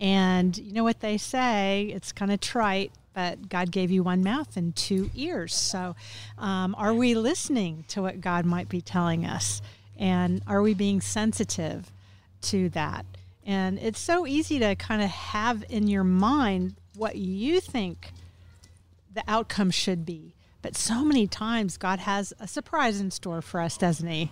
And 0.00 0.56
you 0.56 0.72
know 0.72 0.84
what 0.84 1.00
they 1.00 1.18
say? 1.18 1.90
It's 1.94 2.12
kind 2.12 2.32
of 2.32 2.40
trite, 2.40 2.92
but 3.12 3.48
God 3.48 3.70
gave 3.70 3.90
you 3.90 4.02
one 4.02 4.22
mouth 4.22 4.56
and 4.56 4.74
two 4.74 5.10
ears. 5.14 5.54
So 5.54 5.94
um, 6.38 6.74
are 6.78 6.94
we 6.94 7.14
listening 7.14 7.84
to 7.88 8.00
what 8.00 8.20
God 8.20 8.46
might 8.46 8.68
be 8.68 8.80
telling 8.80 9.26
us? 9.26 9.60
And 9.98 10.42
are 10.46 10.62
we 10.62 10.72
being 10.72 11.02
sensitive 11.02 11.92
to 12.42 12.70
that? 12.70 13.04
And 13.44 13.78
it's 13.78 14.00
so 14.00 14.26
easy 14.26 14.58
to 14.60 14.74
kind 14.76 15.02
of 15.02 15.10
have 15.10 15.64
in 15.68 15.88
your 15.88 16.04
mind 16.04 16.76
what 16.94 17.16
you 17.16 17.60
think 17.60 18.12
the 19.12 19.24
outcome 19.26 19.70
should 19.70 20.04
be. 20.04 20.34
But 20.62 20.76
so 20.76 21.04
many 21.04 21.26
times 21.26 21.76
God 21.76 22.00
has 22.00 22.32
a 22.38 22.46
surprise 22.46 23.00
in 23.00 23.10
store 23.10 23.40
for 23.42 23.60
us, 23.60 23.76
doesn't 23.78 24.06
He? 24.06 24.30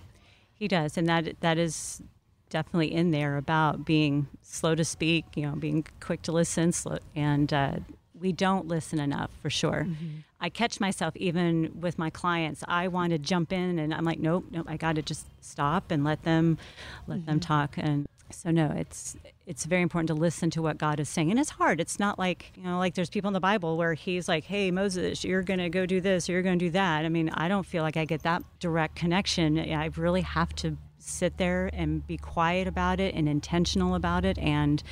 He 0.52 0.68
does, 0.68 0.96
and 0.98 1.08
that 1.08 1.40
that 1.40 1.58
is 1.58 2.02
definitely 2.50 2.92
in 2.92 3.10
there 3.10 3.36
about 3.36 3.84
being 3.84 4.26
slow 4.42 4.74
to 4.74 4.84
speak, 4.84 5.24
you 5.36 5.42
know, 5.42 5.54
being 5.54 5.84
quick 6.00 6.22
to 6.22 6.32
listen, 6.32 6.72
slow, 6.72 6.98
and 7.14 7.52
uh, 7.52 7.76
we 8.18 8.32
don't 8.32 8.66
listen 8.66 8.98
enough 8.98 9.30
for 9.40 9.50
sure. 9.50 9.86
I 10.40 10.48
catch 10.48 10.80
myself 10.80 11.16
even 11.16 11.80
with 11.80 11.98
my 11.98 12.10
clients. 12.10 12.62
I 12.68 12.88
want 12.88 13.10
to 13.12 13.18
jump 13.18 13.52
in, 13.52 13.78
and 13.78 13.92
I'm 13.94 14.04
like, 14.04 14.18
nope, 14.18 14.46
nope. 14.50 14.66
I 14.68 14.76
got 14.76 14.94
to 14.96 15.02
just 15.02 15.26
stop 15.40 15.90
and 15.90 16.04
let 16.04 16.22
them 16.22 16.58
let 17.06 17.26
them 17.26 17.40
talk. 17.40 17.74
And 17.76 18.06
so 18.30 18.50
no, 18.50 18.72
it's 18.76 19.16
it's 19.46 19.64
very 19.64 19.82
important 19.82 20.08
to 20.08 20.14
listen 20.14 20.50
to 20.50 20.62
what 20.62 20.78
God 20.78 21.00
is 21.00 21.08
saying, 21.08 21.30
and 21.30 21.38
it's 21.40 21.50
hard. 21.50 21.80
It's 21.80 21.98
not 21.98 22.18
like 22.18 22.52
you 22.56 22.64
know, 22.64 22.78
like 22.78 22.94
there's 22.94 23.10
people 23.10 23.28
in 23.28 23.34
the 23.34 23.40
Bible 23.40 23.76
where 23.76 23.94
He's 23.94 24.28
like, 24.28 24.44
hey 24.44 24.70
Moses, 24.70 25.24
you're 25.24 25.42
gonna 25.42 25.70
go 25.70 25.86
do 25.86 26.00
this, 26.00 26.28
you're 26.28 26.42
gonna 26.42 26.56
do 26.56 26.70
that. 26.70 27.04
I 27.04 27.08
mean, 27.08 27.30
I 27.30 27.48
don't 27.48 27.66
feel 27.66 27.82
like 27.82 27.96
I 27.96 28.04
get 28.04 28.22
that 28.22 28.42
direct 28.60 28.96
connection. 28.96 29.58
I 29.58 29.90
really 29.96 30.22
have 30.22 30.54
to 30.56 30.76
sit 30.98 31.38
there 31.38 31.70
and 31.72 32.06
be 32.06 32.16
quiet 32.16 32.68
about 32.68 33.00
it 33.00 33.14
and 33.14 33.28
intentional 33.28 33.94
about 33.94 34.24
it 34.24 34.36
and 34.38 34.82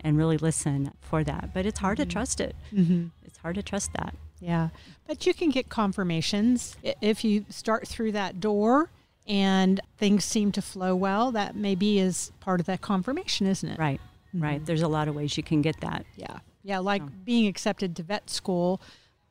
and 0.00 0.16
really 0.16 0.36
listen 0.38 0.90
for 1.00 1.22
that 1.22 1.50
but 1.54 1.64
it's 1.64 1.78
hard 1.78 1.98
to 1.98 2.04
trust 2.04 2.40
it 2.40 2.56
mm-hmm. 2.74 3.06
it's 3.24 3.38
hard 3.38 3.54
to 3.54 3.62
trust 3.62 3.92
that 3.92 4.14
Yeah. 4.40 4.70
But 5.06 5.26
you 5.26 5.34
can 5.34 5.50
get 5.50 5.68
confirmations 5.68 6.76
if 7.00 7.24
you 7.24 7.44
start 7.50 7.86
through 7.86 8.12
that 8.12 8.40
door 8.40 8.90
and 9.30 9.80
things 9.96 10.24
seem 10.24 10.50
to 10.52 10.60
flow 10.60 10.94
well. 10.96 11.30
That 11.30 11.54
maybe 11.54 11.98
is 11.98 12.32
part 12.40 12.60
of 12.60 12.66
that 12.66 12.80
confirmation, 12.80 13.46
isn't 13.46 13.68
it? 13.68 13.78
right 13.78 14.00
right 14.32 14.64
there's 14.64 14.82
a 14.82 14.88
lot 14.88 15.08
of 15.08 15.14
ways 15.16 15.36
you 15.36 15.42
can 15.42 15.60
get 15.60 15.80
that 15.80 16.04
Yeah. 16.16 16.38
Yeah. 16.62 16.78
Like 16.78 17.02
being 17.24 17.46
accepted 17.46 17.96
to 17.96 18.02
vet 18.02 18.28
school. 18.28 18.80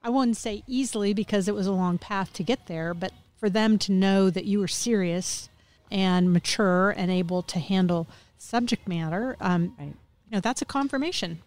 I 0.04 0.10
wouldn't 0.10 0.38
say 0.38 0.64
easily 0.66 1.14
because 1.14 1.48
it 1.48 1.54
was 1.54 1.68
a 1.68 1.72
long 1.72 1.98
path 1.98 2.34
to 2.34 2.44
get 2.44 2.66
there, 2.68 2.94
but 2.94 3.12
for 3.38 3.50
them 3.50 3.78
to 3.80 3.92
know 3.92 4.30
that 4.30 4.46
you 4.46 4.60
were 4.60 4.68
serious 4.68 5.50
and 5.92 6.34
mature 6.34 6.90
and 6.92 7.12
able 7.12 7.44
to 7.44 7.60
handle 7.60 8.08
subject 8.38 8.88
matter, 8.88 9.36
um, 9.42 9.76
right 9.78 9.94
you 10.30 10.36
know, 10.36 10.42
that's 10.42 10.62
a 10.62 10.66
confirmation. 10.66 11.40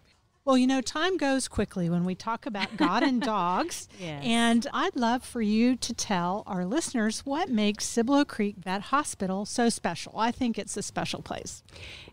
Well, 0.45 0.57
you 0.57 0.67
know, 0.67 0.81
time 0.81 1.15
goes 1.15 1.47
quickly 1.47 1.89
when 1.89 2.03
we 2.03 2.15
talk 2.15 2.45
about 2.45 2.75
God 2.75 3.01
and 3.01 3.21
dogs. 3.35 3.87
Yes. 3.97 4.23
And 4.25 4.67
I'd 4.73 4.93
love 4.93 5.23
for 5.23 5.41
you 5.41 5.77
to 5.77 5.93
tell 5.93 6.43
our 6.45 6.65
listeners 6.65 7.21
what 7.25 7.49
makes 7.49 7.85
Cibolo 7.85 8.25
Creek 8.25 8.57
Vet 8.57 8.81
Hospital 8.81 9.45
so 9.45 9.69
special. 9.69 10.13
I 10.17 10.31
think 10.31 10.59
it's 10.59 10.75
a 10.75 10.81
special 10.81 11.21
place. 11.21 11.63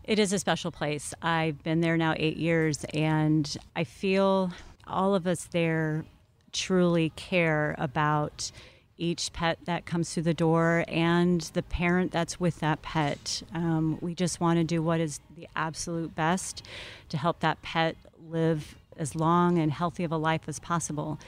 It 0.05 0.17
is 0.17 0.31
a 0.31 0.39
special 0.39 0.71
place. 0.71 1.13
I've 1.21 1.61
been 1.61 1.81
there 1.81 1.97
now 1.97 2.13
eight 2.15 2.37
years, 2.37 2.85
and 2.93 3.57
I 3.75 3.83
feel 3.83 4.51
all 4.87 5.13
of 5.13 5.27
us 5.27 5.49
there 5.51 6.05
truly 6.53 7.11
care 7.17 7.75
about 7.77 8.51
each 8.97 9.33
pet 9.33 9.57
that 9.65 9.85
comes 9.85 10.13
through 10.13 10.23
the 10.23 10.33
door 10.33 10.85
and 10.87 11.41
the 11.53 11.63
parent 11.63 12.11
that's 12.11 12.39
with 12.39 12.59
that 12.59 12.81
pet. 12.81 13.41
Um, 13.53 13.97
we 13.99 14.13
just 14.13 14.39
want 14.39 14.57
to 14.59 14.63
do 14.63 14.81
what 14.81 14.99
is 15.01 15.19
the 15.35 15.49
absolute 15.55 16.15
best 16.15 16.63
to 17.09 17.17
help 17.17 17.39
that 17.39 17.61
pet 17.63 17.97
live 18.31 18.75
as 18.97 19.15
long 19.15 19.57
and 19.57 19.71
healthy 19.71 20.03
of 20.03 20.11
a 20.11 20.17
life 20.17 20.41
as 20.47 20.59
possible. 20.59 21.19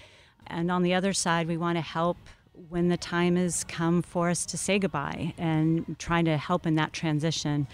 And 0.48 0.70
on 0.72 0.84
the 0.84 0.94
other 0.94 1.14
side, 1.14 1.48
we 1.48 1.58
want 1.58 1.78
to 1.78 1.82
help 1.82 2.18
when 2.70 2.90
the 2.90 2.98
time 2.98 3.36
has 3.36 3.64
come 3.64 4.02
for 4.02 4.30
us 4.30 4.46
to 4.48 4.58
say 4.58 4.78
goodbye 4.80 5.34
and 5.38 5.96
trying 6.00 6.26
to 6.26 6.38
help 6.38 6.66
in 6.68 6.76
that 6.76 6.94
transition 6.94 7.68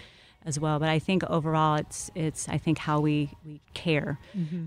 as 0.46 0.58
well. 0.58 0.78
But 0.78 0.88
I 0.88 0.98
think 0.98 1.22
overall, 1.24 1.76
it's 1.76 2.10
it's 2.14 2.48
I 2.48 2.56
think 2.56 2.78
how 2.78 3.00
we 3.00 3.30
we 3.44 3.60
care. 3.74 4.18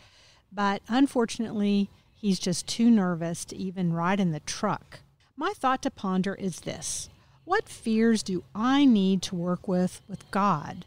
but 0.52 0.80
unfortunately, 0.86 1.90
he's 2.14 2.38
just 2.38 2.68
too 2.68 2.88
nervous 2.88 3.44
to 3.46 3.56
even 3.56 3.92
ride 3.92 4.20
in 4.20 4.30
the 4.30 4.40
truck. 4.40 5.00
My 5.36 5.52
thought 5.56 5.82
to 5.82 5.90
ponder 5.90 6.36
is 6.36 6.60
this 6.60 7.08
What 7.44 7.68
fears 7.68 8.22
do 8.22 8.44
I 8.54 8.84
need 8.84 9.22
to 9.22 9.34
work 9.34 9.66
with 9.66 10.02
with 10.06 10.30
God 10.30 10.86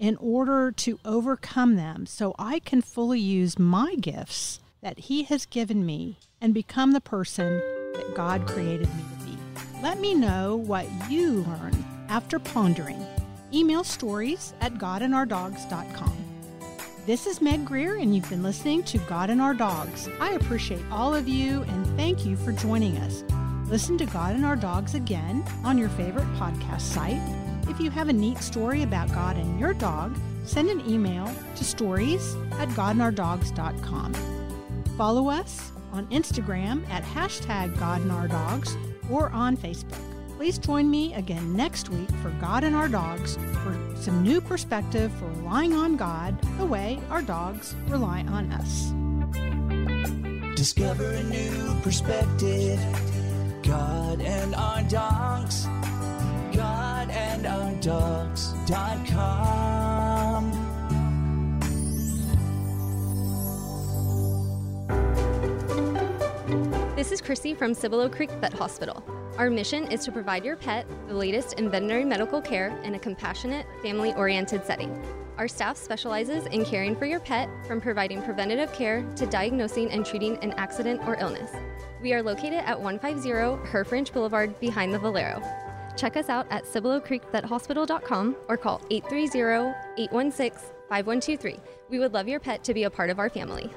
in 0.00 0.16
order 0.16 0.72
to 0.72 0.98
overcome 1.04 1.76
them 1.76 2.06
so 2.06 2.34
I 2.38 2.58
can 2.58 2.80
fully 2.80 3.20
use 3.20 3.58
my 3.58 3.94
gifts 3.96 4.58
that 4.80 4.98
He 4.98 5.24
has 5.24 5.44
given 5.44 5.84
me 5.84 6.18
and 6.40 6.54
become 6.54 6.92
the 6.92 7.02
person 7.02 7.58
that 7.94 8.14
God 8.14 8.46
created 8.48 8.88
me 8.96 9.02
to 9.02 9.26
be? 9.26 9.38
Let 9.82 10.00
me 10.00 10.14
know 10.14 10.56
what 10.56 10.86
you 11.10 11.44
learn 11.44 11.84
after 12.08 12.38
pondering. 12.38 13.06
Email 13.52 13.84
stories 13.84 14.54
at 14.62 14.74
godandourdogs.com. 14.74 16.16
This 17.04 17.26
is 17.26 17.42
Meg 17.42 17.64
Greer, 17.64 17.96
and 17.96 18.14
you've 18.14 18.28
been 18.30 18.42
listening 18.42 18.82
to 18.84 18.98
God 18.98 19.30
and 19.30 19.40
Our 19.40 19.54
Dogs. 19.54 20.08
I 20.18 20.30
appreciate 20.32 20.82
all 20.90 21.14
of 21.14 21.28
you 21.28 21.62
and 21.62 21.86
thank 21.96 22.24
you 22.24 22.36
for 22.36 22.52
joining 22.52 22.96
us. 22.98 23.22
Listen 23.68 23.98
to 23.98 24.06
God 24.06 24.34
and 24.34 24.46
Our 24.46 24.56
Dogs 24.56 24.94
again 24.94 25.44
on 25.62 25.76
your 25.76 25.88
favorite 25.90 26.32
podcast 26.34 26.82
site. 26.82 27.49
If 27.70 27.78
you 27.78 27.88
have 27.92 28.08
a 28.08 28.12
neat 28.12 28.38
story 28.38 28.82
about 28.82 29.12
God 29.12 29.36
and 29.36 29.60
your 29.60 29.72
dog, 29.72 30.18
send 30.44 30.68
an 30.70 30.82
email 30.90 31.32
to 31.54 31.64
stories 31.64 32.34
at 32.58 32.68
godandourdogs.com. 32.70 34.12
Follow 34.98 35.30
us 35.30 35.70
on 35.92 36.04
Instagram 36.08 36.86
at 36.90 37.04
hashtag 37.04 37.78
God 37.78 38.00
and 38.00 38.10
Our 38.10 38.26
Dogs 38.26 38.76
or 39.08 39.30
on 39.30 39.56
Facebook. 39.56 40.02
Please 40.36 40.58
join 40.58 40.90
me 40.90 41.14
again 41.14 41.54
next 41.54 41.90
week 41.90 42.10
for 42.22 42.30
God 42.40 42.64
and 42.64 42.74
Our 42.74 42.88
Dogs 42.88 43.36
for 43.62 43.78
some 43.94 44.24
new 44.24 44.40
perspective 44.40 45.12
for 45.12 45.26
relying 45.26 45.72
on 45.72 45.96
God 45.96 46.42
the 46.58 46.66
way 46.66 46.98
our 47.08 47.22
dogs 47.22 47.76
rely 47.86 48.22
on 48.22 48.50
us. 48.50 48.90
Discover 50.56 51.08
a 51.08 51.22
new 51.22 51.80
perspective. 51.82 52.80
God 53.62 54.20
and 54.20 54.56
our 54.56 54.82
dogs. 54.82 55.68
And. 57.12 57.40
This 66.96 67.12
is 67.12 67.20
Chrissy 67.20 67.54
from 67.54 67.74
Cibolo 67.74 68.08
Creek 68.08 68.30
Vet 68.32 68.52
Hospital. 68.52 69.02
Our 69.38 69.50
mission 69.50 69.90
is 69.90 70.04
to 70.04 70.12
provide 70.12 70.44
your 70.44 70.54
pet 70.56 70.86
the 71.08 71.14
latest 71.14 71.54
in 71.54 71.70
veterinary 71.70 72.04
medical 72.04 72.40
care 72.40 72.78
in 72.84 72.94
a 72.94 72.98
compassionate, 72.98 73.66
family 73.82 74.12
oriented 74.14 74.64
setting. 74.64 75.02
Our 75.38 75.48
staff 75.48 75.76
specializes 75.78 76.46
in 76.46 76.64
caring 76.64 76.94
for 76.94 77.06
your 77.06 77.20
pet, 77.20 77.48
from 77.66 77.80
providing 77.80 78.22
preventative 78.22 78.72
care 78.72 79.02
to 79.16 79.26
diagnosing 79.26 79.90
and 79.90 80.04
treating 80.04 80.36
an 80.44 80.52
accident 80.58 81.00
or 81.06 81.16
illness. 81.16 81.50
We 82.02 82.12
are 82.12 82.22
located 82.22 82.62
at 82.64 82.78
150 82.78 83.30
Herff 83.70 83.90
Ranch 83.90 84.12
Boulevard 84.12 84.60
behind 84.60 84.92
the 84.92 84.98
Valero. 84.98 85.42
Check 86.00 86.16
us 86.16 86.30
out 86.30 86.46
at 86.48 86.64
CiboloCreekVetHospital.com 86.64 88.36
or 88.48 88.56
call 88.56 88.80
830 88.90 90.02
816 90.02 90.72
5123. 90.88 91.58
We 91.90 91.98
would 91.98 92.14
love 92.14 92.26
your 92.26 92.40
pet 92.40 92.64
to 92.64 92.72
be 92.72 92.84
a 92.84 92.90
part 92.90 93.10
of 93.10 93.18
our 93.18 93.28
family. 93.28 93.68